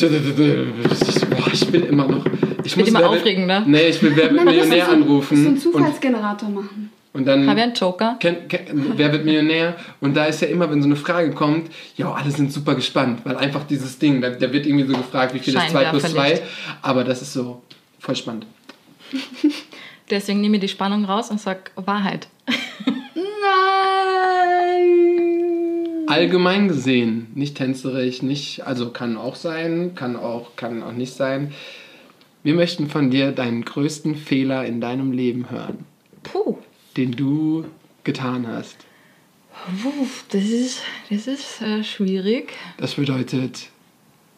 [0.00, 2.24] Boah, ich will immer noch.
[2.64, 3.62] Ich Wird immer Wer aufregender.
[3.66, 5.36] Nee, ich will Wer wird Millionär so, anrufen.
[5.36, 6.90] So einen und, Zufallsgenerator machen.
[7.14, 7.48] Und dann.
[7.48, 8.16] Habe ich einen Joker?
[8.20, 9.76] Ken, ken, wer wird Millionär?
[10.00, 13.20] Und da ist ja immer, wenn so eine Frage kommt, ja, alle sind super gespannt,
[13.24, 16.02] weil einfach dieses Ding, da, da wird irgendwie so gefragt, wie viel ist 2 plus
[16.02, 16.42] 2, Scheinwerferlicht.
[16.82, 17.62] aber das ist so
[18.00, 18.46] voll spannend.
[20.10, 22.26] Deswegen nehme ich die Spannung raus und sage Wahrheit.
[23.14, 23.24] Nein!
[26.06, 31.54] Allgemein gesehen, nicht tänzerisch, nicht, also kann auch sein, kann auch, kann auch nicht sein.
[32.42, 35.86] Wir möchten von dir deinen größten Fehler in deinem Leben hören,
[36.24, 36.58] Puh,
[36.96, 37.64] den du
[38.04, 38.76] getan hast.
[40.30, 42.52] das ist, das ist äh, schwierig.
[42.78, 43.68] Das bedeutet,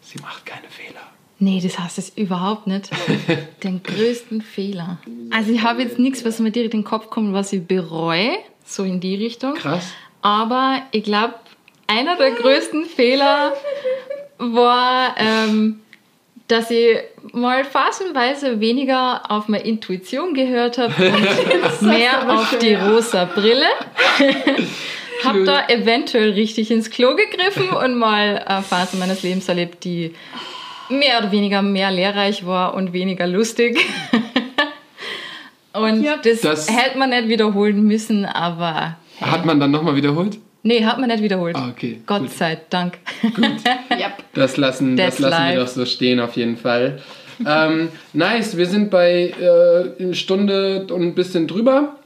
[0.00, 1.00] sie macht keine Fehler.
[1.38, 2.88] Nee, das heißt es überhaupt nicht.
[3.62, 4.98] Den größten Fehler.
[5.30, 8.38] Also ich habe jetzt nichts, was mir direkt in den Kopf kommt, was ich bereue,
[8.64, 9.54] so in die Richtung.
[9.54, 9.92] Krass.
[10.22, 11.34] Aber ich glaube,
[11.86, 13.52] einer der größten Fehler
[14.38, 15.80] war, ähm,
[16.48, 16.98] dass ich
[17.32, 22.88] mal phasenweise weniger auf meine Intuition gehört habe und mehr auf schön, die ja.
[22.88, 23.66] rosa Brille.
[25.24, 30.14] habe da eventuell richtig ins Klo gegriffen und mal eine Phase meines Lebens erlebt, die
[30.88, 33.84] mehr oder weniger mehr lehrreich war und weniger lustig.
[35.72, 36.16] und Ja.
[36.22, 40.38] das, Das- hätte man nicht wiederholen müssen, aber Hat man dann nochmal wiederholt?
[40.66, 41.56] Nee, hat man nicht wiederholt.
[41.56, 42.00] Ah, okay.
[42.06, 42.32] Gott gut.
[42.32, 42.98] sei Dank.
[43.90, 44.12] Yep.
[44.34, 47.00] Das lassen, das lassen wir doch so stehen auf jeden Fall.
[47.46, 51.96] ähm, nice, wir sind bei äh, eine Stunde und ein bisschen drüber.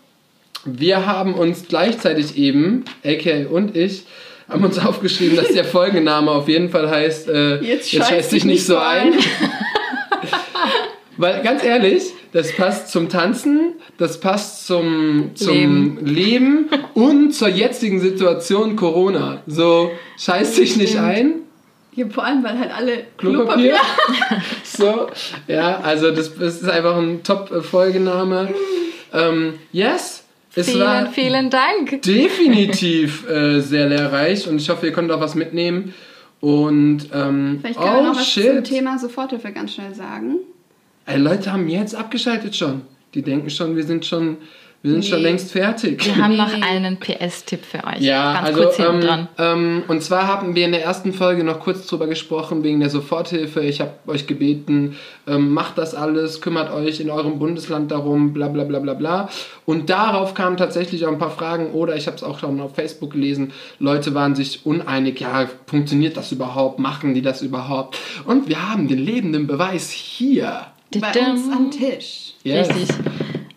[0.65, 4.05] Wir haben uns gleichzeitig eben, AK und ich,
[4.49, 8.45] haben uns aufgeschrieben, dass der Folgenname auf jeden Fall heißt, äh, Jetzt scheiß scheiß dich
[8.45, 9.15] nicht so ein.
[11.21, 16.71] Weil ganz ehrlich, das passt zum Tanzen, das passt zum, zum Leben.
[16.95, 19.43] und zur jetzigen Situation Corona.
[19.47, 21.43] So, scheiß dich nicht ein.
[21.95, 23.75] Ja, vor allem, weil halt alle Klopapier.
[24.65, 25.09] so,
[25.47, 28.55] ja, also das, das ist einfach ein Top-Folgename.
[29.13, 32.01] Ähm, yes, es Vielen, war vielen Dank.
[32.01, 35.93] definitiv äh, sehr lehrreich und ich hoffe, ihr könnt auch was mitnehmen.
[36.41, 40.37] Und ähm, Vielleicht wir oh noch was zum shit, Thema Soforthilfe ganz schnell sagen.
[41.11, 42.83] Ey, Leute haben jetzt abgeschaltet schon.
[43.15, 44.37] Die denken schon, wir sind schon,
[44.83, 45.25] wir sind schon Nee.
[45.25, 46.07] längst fertig.
[46.07, 47.99] Wir haben noch einen PS-Tipp für euch.
[48.01, 49.29] Ja, Ganz also kurz hinten ähm, dran.
[49.39, 52.91] ähm, und zwar haben wir in der ersten Folge noch kurz drüber gesprochen wegen der
[52.91, 53.61] Soforthilfe.
[53.63, 54.97] Ich habe euch gebeten,
[55.27, 59.29] ähm, macht das alles, kümmert euch in eurem Bundesland darum, bla bla bla bla bla.
[59.67, 62.77] Und darauf kamen tatsächlich auch ein paar Fragen oder ich habe es auch schon auf
[62.77, 63.51] Facebook gelesen.
[63.81, 66.79] Leute waren sich uneinig, ja, funktioniert das überhaupt?
[66.79, 67.99] Machen die das überhaupt?
[68.27, 70.67] Und wir haben den lebenden Beweis hier.
[70.99, 72.35] Bei uns am Tisch.
[72.43, 72.69] Yes.
[72.69, 72.97] Richtig.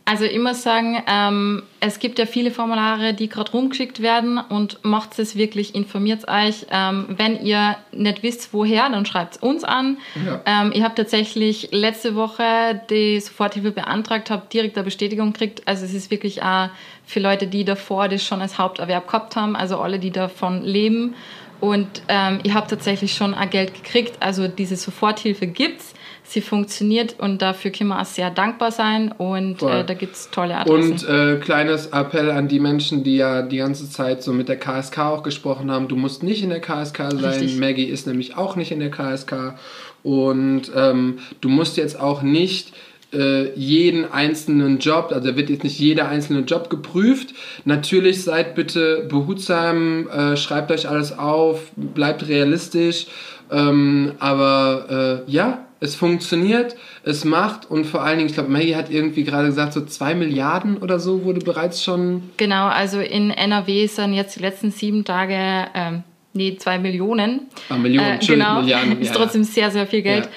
[0.05, 4.83] Also ich muss sagen, ähm, es gibt ja viele Formulare, die gerade rumgeschickt werden und
[4.83, 6.65] macht es wirklich, informiert euch.
[6.71, 9.97] Ähm, wenn ihr nicht wisst, woher, dann schreibt es uns an.
[10.25, 10.41] Ja.
[10.45, 15.61] Ähm, ich habe tatsächlich letzte Woche die Soforthilfe beantragt, habe direkt eine Bestätigung gekriegt.
[15.65, 16.67] Also es ist wirklich auch
[17.05, 21.15] für Leute, die davor das schon als Haupterwerb gehabt haben, also alle, die davon leben.
[21.61, 24.17] Und ähm, ich habe tatsächlich schon ein Geld gekriegt.
[24.19, 25.92] Also diese Soforthilfe gibt's
[26.23, 30.29] sie funktioniert und dafür können wir auch sehr dankbar sein und äh, da gibt es
[30.31, 30.91] tolle Adressen.
[30.91, 34.57] Und äh, kleines Appell an die Menschen, die ja die ganze Zeit so mit der
[34.57, 37.17] KSK auch gesprochen haben, du musst nicht in der KSK sein.
[37.17, 37.59] Richtig.
[37.59, 39.55] Maggie ist nämlich auch nicht in der KSK.
[40.03, 42.73] Und ähm, du musst jetzt auch nicht
[43.13, 47.33] äh, jeden einzelnen Job, also da wird jetzt nicht jeder einzelne Job geprüft.
[47.63, 53.07] Natürlich seid bitte behutsam, äh, schreibt euch alles auf, bleibt realistisch.
[53.51, 58.75] Ähm, aber äh, ja, es funktioniert, es macht und vor allen Dingen, ich glaube, Maggie
[58.75, 62.23] hat irgendwie gerade gesagt, so zwei Milliarden oder so wurde bereits schon.
[62.37, 65.35] Genau, also in NRW sind jetzt die letzten sieben Tage,
[65.75, 67.47] ähm, nee, zwei Millionen.
[67.67, 68.97] Ah, Millionen, Äh, genau, Milliarden.
[69.01, 70.23] ist ja, trotzdem sehr, sehr viel Geld.
[70.25, 70.31] Ja,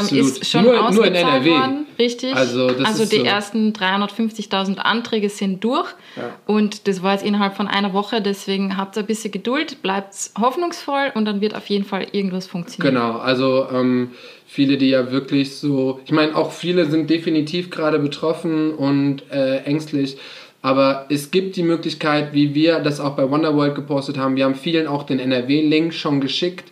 [0.00, 2.34] ähm, ist schon Nur- nur in worden, richtig.
[2.34, 3.24] Also also die so.
[3.24, 6.30] ersten 350.000 Anträge sind durch Ja.
[6.46, 11.12] und das war jetzt innerhalb von einer Woche, deswegen habt ein bisschen Geduld, bleibt hoffnungsvoll
[11.14, 12.94] und dann wird auf jeden Fall irgendwas funktionieren.
[12.94, 14.10] Genau, also ähm,
[14.46, 19.58] viele, die ja wirklich so, ich meine, auch viele sind definitiv gerade betroffen und äh,
[19.64, 20.16] ängstlich,
[20.64, 24.54] aber es gibt die Möglichkeit, wie wir das auch bei Wonderworld gepostet haben, wir haben
[24.54, 26.70] vielen auch den NRW-Link schon geschickt.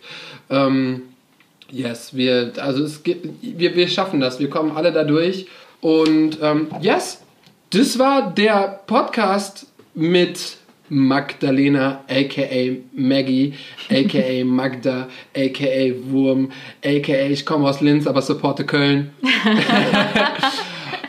[0.49, 1.01] Ähm,
[1.71, 5.47] yes, wir, also es gibt, wir, wir schaffen das, wir kommen alle da durch
[5.81, 7.21] und ähm, yes,
[7.71, 10.57] das war der Podcast mit
[10.89, 13.53] Magdalena, aka Maggie,
[13.89, 16.51] aka Magda, aka Wurm,
[16.83, 19.11] aka ich komme aus Linz, aber supporte Köln.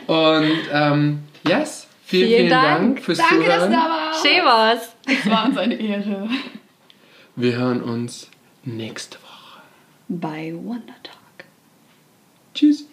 [0.07, 2.79] Und ähm, yes, vielen, vielen, Vielen Dank.
[2.95, 3.01] Dank.
[3.01, 3.71] fürs Danke, dass Zuhören.
[3.71, 4.25] du da warst.
[4.25, 4.95] Schön war's.
[5.05, 6.29] Es war uns eine Ehre.
[7.35, 8.29] Wir hören uns
[8.63, 9.22] nächste Woche.
[10.07, 11.45] Bei Wonder Talk.
[12.53, 12.85] Tschüss.